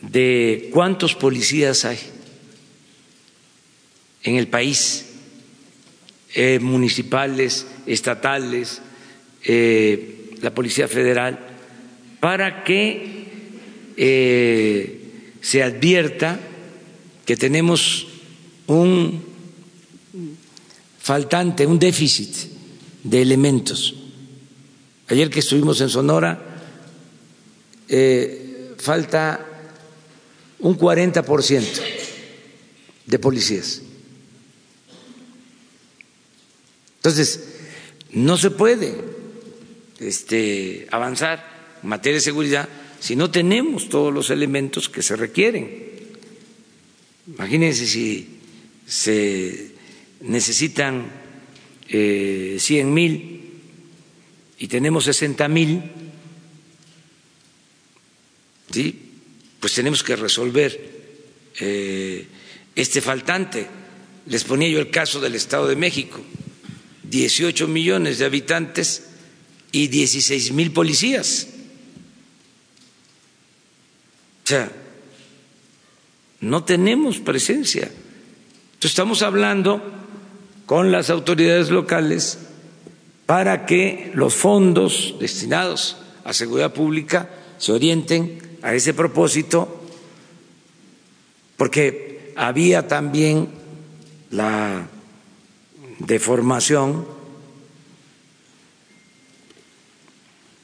[0.01, 1.99] de cuántos policías hay
[4.23, 5.07] en el país,
[6.35, 8.81] eh, municipales, estatales,
[9.43, 11.37] eh, la Policía Federal,
[12.21, 13.25] para que
[13.97, 16.39] eh, se advierta
[17.25, 18.07] que tenemos
[18.67, 19.21] un
[21.01, 22.55] faltante, un déficit
[23.09, 23.95] de elementos.
[25.07, 26.39] Ayer que estuvimos en Sonora,
[28.77, 29.45] falta
[30.59, 31.81] un 40%
[33.05, 33.81] de policías.
[36.97, 37.47] Entonces,
[38.11, 38.95] no se puede
[39.99, 42.67] este, avanzar en materia de seguridad
[42.99, 45.87] si no tenemos todos los elementos que se requieren.
[47.27, 48.39] Imagínense si
[48.85, 49.71] se
[50.21, 51.26] necesitan
[51.89, 53.37] eh, 100 mil
[54.59, 55.83] y tenemos 60 mil,
[58.71, 58.99] ¿sí?
[59.59, 60.97] pues tenemos que resolver
[61.59, 62.27] eh,
[62.75, 63.67] este faltante.
[64.25, 66.19] Les ponía yo el caso del Estado de México.
[67.03, 69.03] 18 millones de habitantes
[69.71, 71.47] y 16 mil policías.
[74.43, 74.71] O sea,
[76.41, 77.83] no tenemos presencia.
[77.83, 79.96] Entonces estamos hablando
[80.67, 82.39] con las autoridades locales
[83.25, 85.95] para que los fondos destinados
[86.25, 89.81] a seguridad pública se orienten a ese propósito,
[91.55, 93.49] porque había también
[94.29, 94.89] la
[95.99, 97.07] de formación,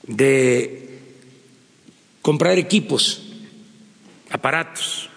[0.05, 0.99] de
[2.21, 3.23] comprar equipos,
[4.29, 5.09] aparatos,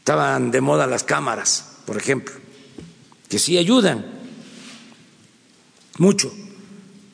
[0.00, 2.39] estaban de moda las cámaras, por ejemplo,
[3.30, 4.04] que sí ayudan
[5.98, 6.34] mucho,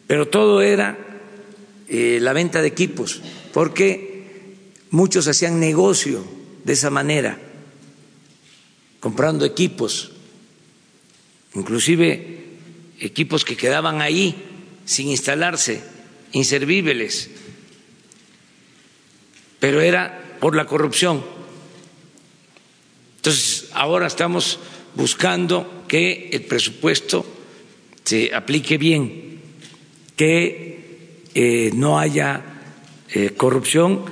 [0.07, 0.99] pero todo era
[1.89, 3.21] eh, la venta de equipos,
[3.53, 4.25] porque
[4.91, 6.25] muchos hacían negocio
[6.65, 7.39] de esa manera,
[8.99, 10.13] comprando equipos,
[11.55, 12.45] inclusive
[12.99, 14.35] equipos que quedaban ahí
[14.87, 15.83] sin instalarse,
[16.33, 17.29] inservibles,
[19.61, 21.23] pero era por la corrupción.
[23.17, 24.59] Entonces, ahora estamos
[24.95, 27.27] buscando que el presupuesto
[28.05, 29.41] se aplique bien,
[30.17, 32.43] que eh, no haya
[33.13, 34.05] eh, corrupción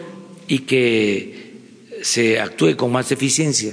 [0.46, 1.54] y que
[2.02, 3.72] se actúe con más eficiencia.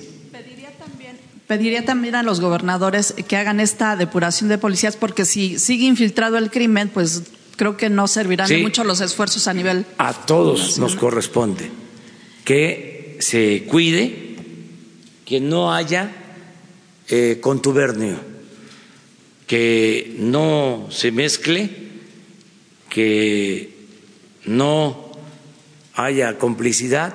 [1.47, 6.37] Pediría también a los gobernadores que hagan esta depuración de policías, porque si sigue infiltrado
[6.37, 7.23] el crimen, pues
[7.57, 9.85] creo que no servirán mucho los esfuerzos a nivel.
[9.97, 11.69] A todos nos corresponde
[12.45, 14.37] que se cuide,
[15.25, 16.20] que no haya
[17.11, 18.17] eh, contubernio,
[19.45, 21.69] que no se mezcle,
[22.89, 23.75] que
[24.45, 25.11] no
[25.93, 27.13] haya complicidad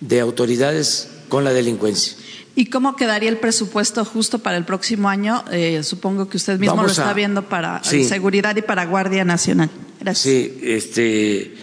[0.00, 2.16] de autoridades con la delincuencia.
[2.56, 5.44] ¿Y cómo quedaría el presupuesto justo para el próximo año?
[5.50, 9.70] Eh, supongo que usted mismo lo está viendo para seguridad y para Guardia Nacional.
[10.00, 10.22] Gracias.
[10.22, 11.54] Sí, este,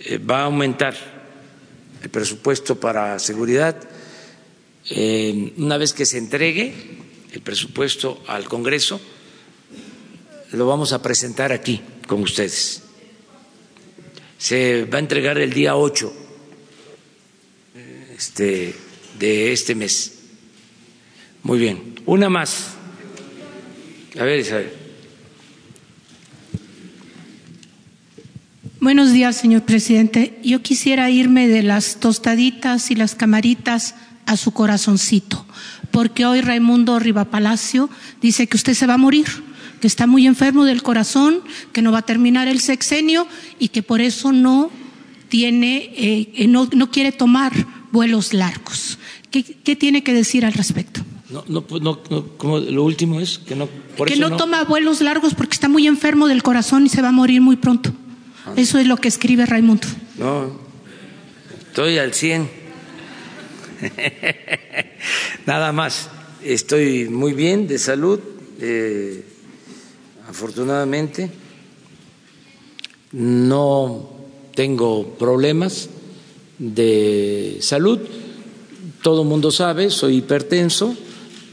[0.00, 0.94] eh, va a aumentar
[2.02, 3.76] el presupuesto para seguridad.
[4.88, 6.99] Eh, una vez que se entregue
[7.32, 9.00] el presupuesto al Congreso,
[10.52, 12.82] lo vamos a presentar aquí con ustedes.
[14.38, 16.12] Se va a entregar el día 8
[18.16, 18.74] este,
[19.18, 20.18] de este mes.
[21.42, 21.94] Muy bien.
[22.06, 22.74] Una más.
[24.18, 24.80] A ver, Isabel.
[28.80, 30.38] Buenos días, señor presidente.
[30.42, 33.94] Yo quisiera irme de las tostaditas y las camaritas
[34.26, 35.44] a su corazoncito,
[35.90, 37.90] porque hoy Raimundo Riva Palacio
[38.20, 39.26] dice que usted se va a morir,
[39.80, 41.40] que está muy enfermo del corazón,
[41.72, 43.26] que no va a terminar el sexenio
[43.58, 44.70] y que por eso no
[45.28, 47.52] tiene, eh, no, quiere tomar
[47.92, 48.98] vuelos largos.
[49.30, 51.02] ¿Qué tiene que decir al respecto?
[51.30, 52.02] No, no, pues, no,
[52.36, 53.68] como lo último es que no.
[54.04, 57.12] que no, toma vuelos largos porque está muy enfermo del corazón y se va a
[57.12, 57.92] morir muy pronto.
[58.46, 58.54] Ah.
[58.56, 59.86] Eso es lo que escribe Raimundo.
[60.18, 60.58] No,
[61.68, 62.50] estoy al 100.
[65.46, 66.08] Nada más,
[66.42, 68.20] estoy muy bien de salud,
[68.60, 69.24] eh,
[70.28, 71.30] afortunadamente.
[73.12, 74.10] No
[74.54, 75.88] tengo problemas
[76.58, 78.00] de salud.
[79.02, 80.96] Todo el mundo sabe, soy hipertenso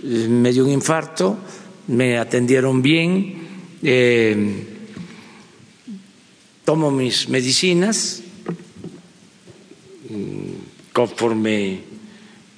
[0.04, 1.38] eh, me dio un infarto,
[1.88, 3.34] me atendieron bien,
[3.82, 4.64] eh,
[6.64, 8.22] tomo mis medicinas
[10.10, 11.80] mm, conforme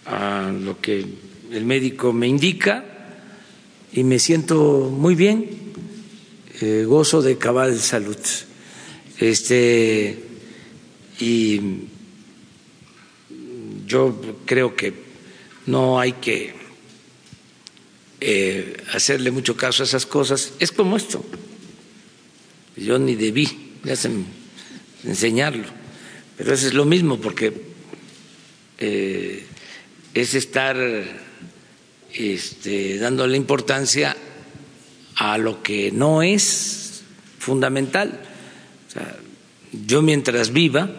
[0.09, 1.05] a lo que
[1.51, 2.83] el médico me indica
[3.93, 5.47] y me siento muy bien,
[6.61, 8.17] eh, gozo de cabal salud.
[9.19, 10.17] Este,
[11.19, 11.61] y
[13.85, 14.93] yo creo que
[15.67, 16.53] no hay que
[18.19, 20.53] eh, hacerle mucho caso a esas cosas.
[20.59, 21.23] Es como esto.
[22.75, 23.47] Yo ni debí
[25.03, 25.65] enseñarlo,
[26.37, 27.53] pero eso es lo mismo porque
[28.77, 29.45] eh,
[30.21, 30.77] es estar
[32.13, 34.15] este, dándole importancia
[35.15, 37.03] a lo que no es
[37.37, 38.21] fundamental.
[39.85, 40.89] yo mientras viva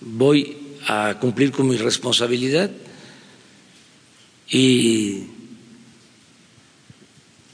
[0.00, 0.56] voy
[0.86, 2.70] a cumplir con mi responsabilidad
[4.48, 5.24] y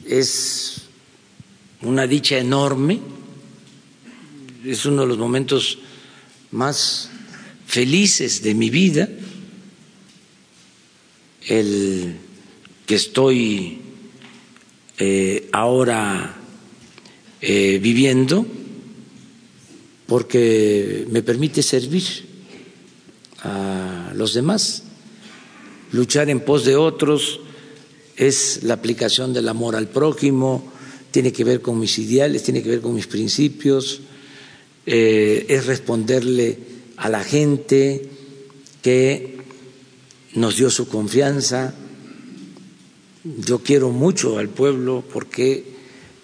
[0.07, 0.83] es
[1.83, 3.01] una dicha enorme,
[4.65, 5.79] es uno de los momentos
[6.51, 7.11] más
[7.67, 9.09] felices de mi vida,
[11.47, 12.17] el
[12.85, 13.79] que estoy
[14.99, 16.37] eh, ahora
[17.41, 18.47] eh, viviendo,
[20.07, 22.05] porque me permite servir
[23.43, 24.85] a los demás,
[25.93, 27.41] luchar en pos de otros,
[28.17, 30.73] es la aplicación del amor al prójimo,
[31.11, 34.01] tiene que ver con mis ideales, tiene que ver con mis principios,
[34.87, 36.59] eh, es responderle
[36.97, 38.09] a la gente
[38.83, 39.36] que
[40.37, 41.75] nos dio su confianza.
[43.25, 45.65] Yo quiero mucho al pueblo porque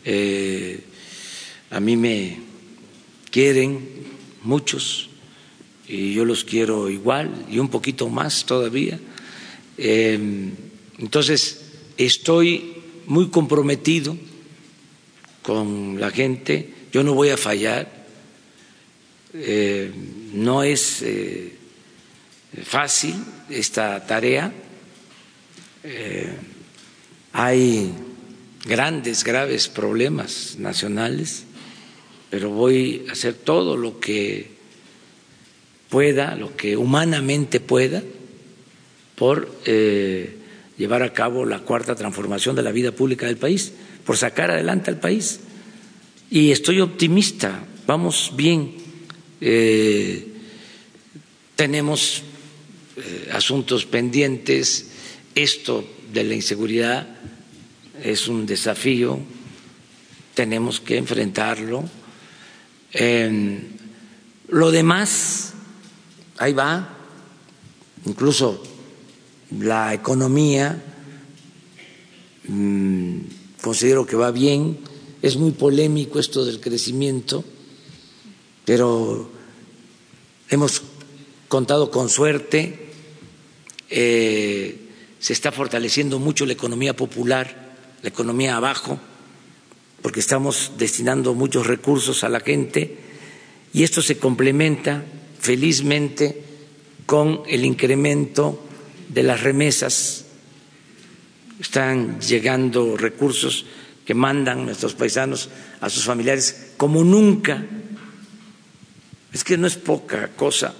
[0.05, 0.85] eh,
[1.71, 2.39] a mí me
[3.31, 3.89] quieren
[4.45, 5.09] muchos
[5.89, 9.01] y yo los quiero igual y un poquito más todavía.
[9.79, 10.51] Eh,
[10.99, 11.63] entonces,
[11.97, 12.75] estoy
[13.07, 14.17] muy comprometido
[15.43, 17.91] con la gente, yo no voy a fallar,
[19.35, 19.91] eh,
[20.35, 21.57] no es eh,
[22.61, 23.15] fácil
[23.49, 24.53] esta tarea.
[25.85, 26.33] Eh,
[27.33, 27.93] hay
[28.65, 31.45] grandes, graves problemas nacionales,
[32.31, 34.51] pero voy a hacer todo lo que
[35.89, 38.03] pueda, lo que humanamente pueda,
[39.17, 40.37] por eh,
[40.79, 43.73] llevar a cabo la cuarta transformación de la vida pública del país,
[44.05, 45.41] por sacar adelante al país.
[46.31, 48.75] Y estoy optimista, vamos bien.
[49.41, 50.29] Eh,
[51.57, 52.23] tenemos
[52.97, 54.89] eh, asuntos pendientes,
[55.35, 57.09] esto de la inseguridad
[58.03, 59.19] es un desafío,
[60.35, 61.85] tenemos que enfrentarlo.
[64.49, 65.55] lo demás,
[66.37, 66.99] ahí va,
[68.05, 68.63] incluso
[69.61, 70.83] la economía,
[72.49, 73.19] mm,
[73.61, 74.79] considero que va bien,
[75.23, 77.45] es muy polémico esto del crecimiento,
[78.65, 79.31] pero
[80.49, 80.83] hemos
[81.49, 82.82] contado con suerte,
[83.95, 84.77] eh,
[85.19, 88.99] se está fortaleciendo mucho la economía popular, la economía abajo,
[90.01, 92.97] porque estamos destinando muchos recursos a la gente
[93.73, 95.05] y esto se complementa
[95.39, 96.43] felizmente
[97.05, 98.67] con el incremento
[99.09, 100.25] de las remesas.
[101.61, 103.67] Están llegando recursos
[104.07, 105.51] que mandan nuestros paisanos
[105.81, 107.65] a sus familiares como nunca.
[109.33, 110.75] Es que no es poca cosa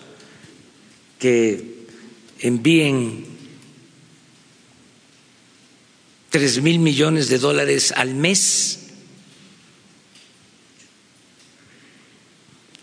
[1.19, 1.82] que
[2.43, 3.25] envíen
[6.31, 8.79] tres mil millones de dólares al mes,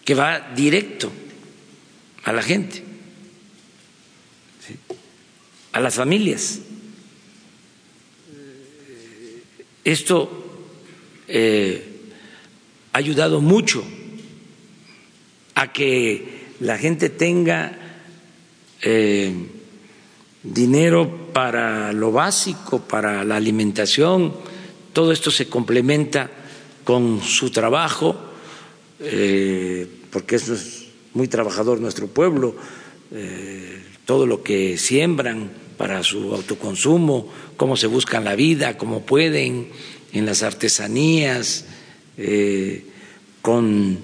[0.04, 1.12] que va directo
[2.24, 2.90] a la gente
[5.72, 6.60] a las familias.
[9.84, 10.68] Esto
[11.28, 12.12] eh,
[12.92, 13.84] ha ayudado mucho
[15.56, 17.89] a que la gente tenga
[18.82, 19.34] eh,
[20.44, 24.34] dinero para lo básico, para la alimentación.
[24.94, 26.30] Todo esto se complementa
[26.84, 28.16] con su trabajo,
[29.00, 32.56] eh, porque es muy trabajador nuestro pueblo
[34.06, 39.70] todo lo que siembran para su autoconsumo, cómo se buscan la vida, cómo pueden,
[40.12, 41.66] en las artesanías,
[42.18, 42.86] eh,
[43.42, 44.00] con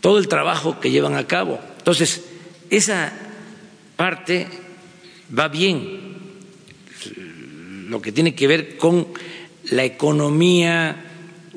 [0.00, 1.60] todo el trabajo que llevan a cabo.
[1.78, 2.22] Entonces,
[2.70, 3.12] esa
[3.96, 4.46] parte
[5.36, 6.14] va bien,
[7.88, 9.08] lo que tiene que ver con
[9.70, 11.04] la economía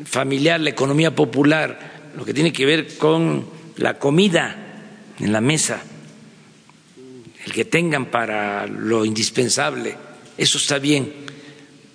[0.05, 3.45] familiar, la economía popular, lo que tiene que ver con
[3.77, 4.55] la comida
[5.19, 5.83] en la mesa
[7.45, 9.95] el que tengan para lo indispensable,
[10.37, 11.11] eso está bien.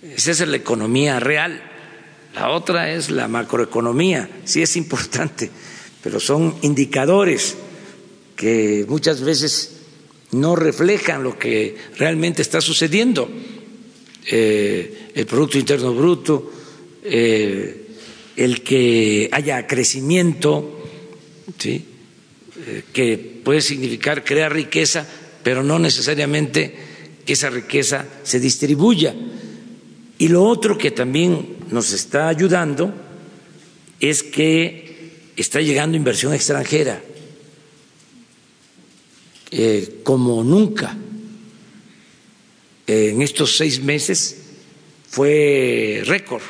[0.03, 1.63] Esa es la economía real.
[2.35, 5.51] La otra es la macroeconomía, sí es importante,
[6.03, 7.57] pero son indicadores
[8.35, 9.74] que muchas veces
[10.35, 13.31] no reflejan lo que realmente está sucediendo.
[14.27, 16.51] Eh, el Producto Interno Bruto,
[17.05, 17.87] eh,
[18.37, 20.83] el que haya crecimiento,
[21.59, 21.85] ¿sí?
[22.67, 25.07] Eh, que puede significar crear riqueza,
[25.43, 26.75] pero no necesariamente
[27.25, 29.15] que esa riqueza se distribuya.
[30.19, 32.95] Y lo otro que también nos está ayudando
[34.01, 37.03] es que está llegando inversión extranjera
[39.51, 40.97] eh, como nunca.
[42.87, 44.37] en estos seis meses
[45.09, 46.43] fue récord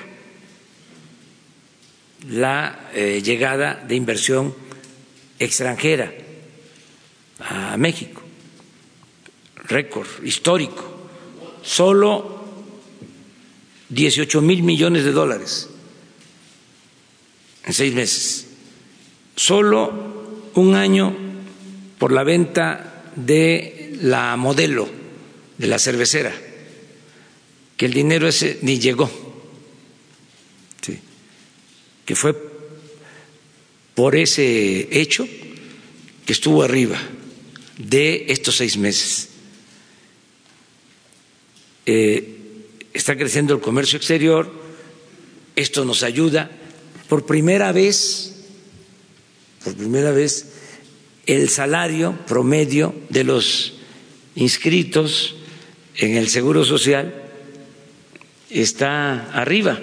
[2.29, 4.55] la eh, llegada de inversión
[5.39, 6.12] extranjera
[7.39, 8.25] a México
[9.65, 10.85] récord histórico,
[11.62, 12.45] solo
[13.89, 15.71] 18 mil millones de dólares
[17.65, 18.47] en seis meses,
[19.37, 21.23] solo un año
[21.99, 24.89] por la venta de la modelo
[25.59, 26.33] de la cervecera,
[27.77, 29.11] que el dinero ese ni llegó,
[32.05, 32.37] que fue
[33.95, 35.27] por ese hecho
[36.27, 37.01] que estuvo arriba
[37.79, 39.29] de estos seis meses.
[41.87, 42.39] Eh,
[42.93, 44.51] está creciendo el comercio exterior,
[45.57, 46.51] esto nos ayuda.
[47.09, 48.33] Por primera vez,
[49.62, 50.53] por primera vez,
[51.26, 53.74] el salario promedio de los
[54.36, 55.36] inscritos
[55.96, 57.14] en el Seguro Social
[58.51, 59.80] está arriba,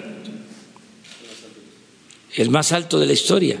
[2.34, 3.60] el más alto de la historia.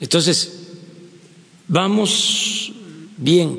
[0.00, 0.60] Entonces,
[1.68, 2.72] vamos
[3.16, 3.56] bien.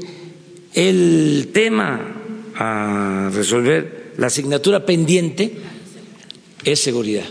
[0.73, 2.22] El tema
[2.56, 5.57] a resolver la asignatura pendiente
[6.64, 7.26] es seguridad.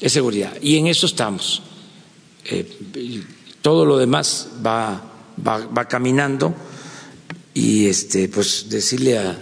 [0.00, 0.56] Es seguridad.
[0.62, 1.62] Y en eso estamos.
[2.44, 2.64] Eh,
[3.66, 6.54] todo lo demás va va, caminando
[7.52, 9.36] y este, pues decirle a,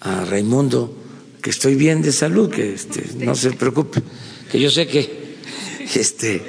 [0.00, 0.96] a, Raimundo
[1.42, 4.00] que estoy bien de salud, que este, no se preocupe,
[4.48, 5.38] que yo sé que,
[5.94, 6.40] este,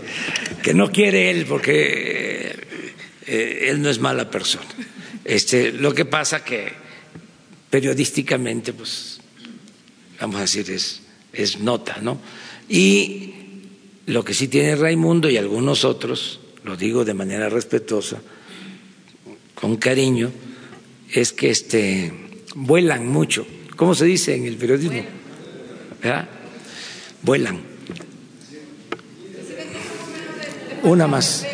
[0.62, 2.56] que no quiere él porque
[3.26, 4.68] eh, él no es mala persona.
[5.26, 6.74] Este, lo que pasa que
[7.72, 9.20] periodísticamente, pues,
[10.22, 11.02] vamos a decir, es,
[11.34, 12.20] es nota, ¿no?
[12.70, 13.34] Y
[14.06, 18.22] lo que sí tiene Raimundo y algunos otros, lo digo de manera respetuosa,
[19.56, 20.32] con cariño,
[21.12, 22.14] es que este,
[22.56, 23.46] vuelan mucho.
[23.76, 25.04] ¿Cómo se dice en el periodismo?
[26.02, 26.28] ¿Verdad?
[27.22, 27.62] Vuelan.
[30.84, 31.46] Una más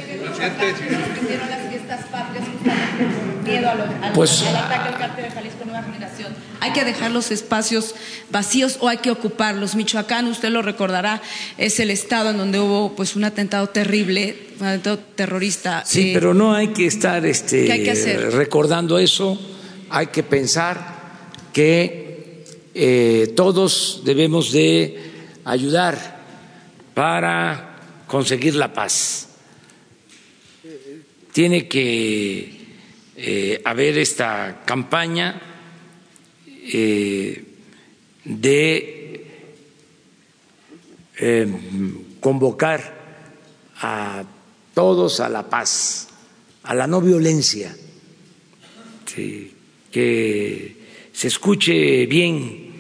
[3.44, 3.70] miedo
[4.14, 6.34] pues, al ataque al cártel de Jalisco Nueva Generación.
[6.60, 7.96] Hay que dejar los espacios
[8.30, 9.76] vacíos o hay que ocuparlos.
[9.76, 11.22] Michoacán, usted lo recordará,
[11.58, 15.84] es el estado en donde hubo pues un atentado terrible, un atentado terrorista.
[15.86, 17.68] Sí, eh, pero no hay que estar este,
[18.32, 19.40] recordando eso.
[19.90, 20.96] Hay que pensar
[21.54, 25.00] que eh, todos debemos de
[25.46, 26.24] ayudar
[26.94, 27.78] para
[28.08, 29.30] conseguir la paz.
[31.32, 32.66] Tiene que
[33.18, 35.55] eh, haber esta campaña
[36.74, 37.44] eh,
[38.24, 39.28] de
[41.18, 41.48] eh,
[42.20, 42.96] convocar
[43.78, 44.24] a
[44.74, 46.08] todos a la paz,
[46.64, 47.76] a la no violencia,
[49.16, 50.76] que
[51.14, 52.74] se escuche bien,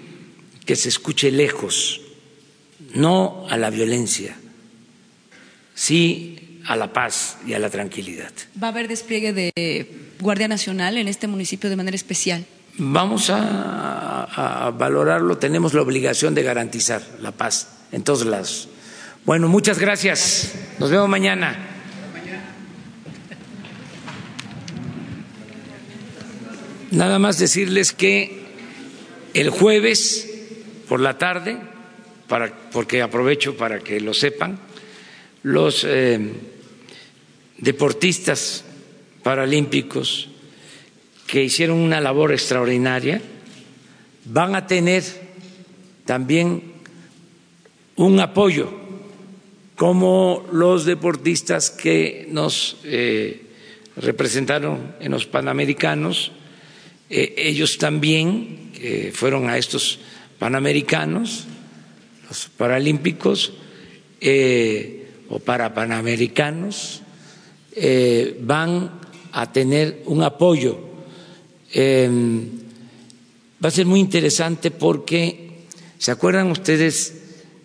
[0.65, 2.01] que se escuche lejos,
[2.95, 4.35] no a la violencia,
[5.73, 8.31] sí a la paz y a la tranquilidad.
[8.61, 9.87] ¿Va a haber despliegue de
[10.19, 12.45] Guardia Nacional en este municipio de manera especial?
[12.77, 15.37] Vamos a, valorarlo.
[15.37, 18.67] Tenemos la obligación de garantizar la paz en todos lados.
[19.25, 20.53] Bueno, muchas gracias.
[20.79, 21.57] Nos vemos mañana.
[26.91, 28.45] Nada más decirles que
[29.33, 30.29] el jueves
[30.87, 31.57] por la tarde,
[32.27, 34.59] para, porque aprovecho para que lo sepan,
[35.43, 36.33] los eh,
[37.57, 38.63] deportistas
[39.23, 40.29] paralímpicos
[41.35, 43.21] que hicieron una labor extraordinaria,
[44.23, 45.03] van a tener
[46.05, 46.63] también
[47.97, 48.71] un apoyo,
[49.75, 53.47] como los deportistas que nos eh,
[53.97, 56.31] representaron en los Panamericanos,
[57.09, 58.71] eh, ellos también
[59.11, 59.99] fueron a estos
[60.39, 61.47] Panamericanos,
[62.29, 63.51] los Paralímpicos
[64.21, 67.01] eh, o para Panamericanos,
[68.39, 69.01] van
[69.33, 70.94] a tener un apoyo.
[71.77, 72.47] Em,
[73.59, 77.13] va a ser muy interesante porque, ¿se acuerdan ustedes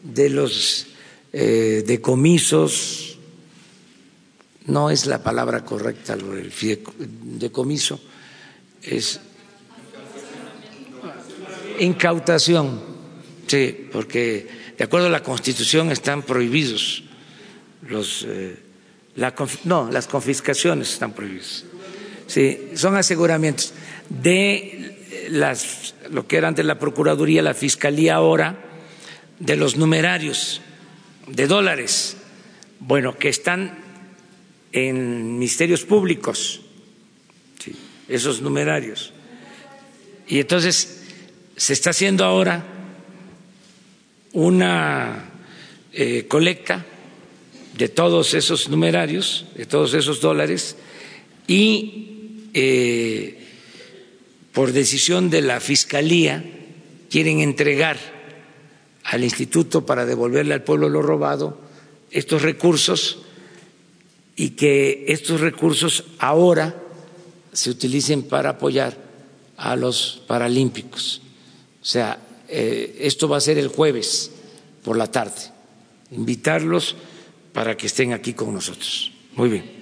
[0.03, 0.89] de los
[1.33, 3.19] eh, decomisos?
[4.67, 6.51] No es la palabra correcta, el
[7.39, 8.01] decomiso,
[8.83, 9.21] es
[11.79, 12.83] incautación,
[13.47, 17.05] sí, porque de acuerdo a la Constitución están prohibidos
[17.87, 18.27] los.
[18.27, 18.59] Eh,
[19.65, 21.65] no, las confiscaciones están prohibidas.
[22.27, 23.73] Sí, son aseguramientos
[24.11, 28.59] de las, lo que era antes la Procuraduría, la Fiscalía ahora,
[29.39, 30.61] de los numerarios
[31.27, 32.17] de dólares,
[32.81, 33.79] bueno, que están
[34.73, 36.61] en ministerios públicos,
[38.09, 39.13] esos numerarios.
[40.29, 41.05] Y entonces
[41.57, 42.65] se está haciendo ahora
[44.33, 45.31] una
[45.93, 46.85] eh, colecta
[47.77, 50.77] de todos esos numerarios, de todos esos dólares,
[51.47, 53.40] y eh,
[54.53, 56.45] por decisión de la Fiscalía
[57.11, 57.99] quieren entregar
[59.05, 61.59] al instituto para devolverle al pueblo lo robado
[62.11, 63.23] estos recursos
[64.37, 66.75] y que estos recursos ahora
[67.53, 68.97] se utilicen para apoyar
[69.57, 71.21] a los paralímpicos.
[71.83, 72.19] O sea,
[72.49, 74.31] eh, esto va a ser el jueves
[74.83, 75.41] por la tarde.
[76.11, 76.97] Invitarlos
[77.53, 79.13] para que estén aquí con nosotros.
[79.35, 79.80] Muy bien.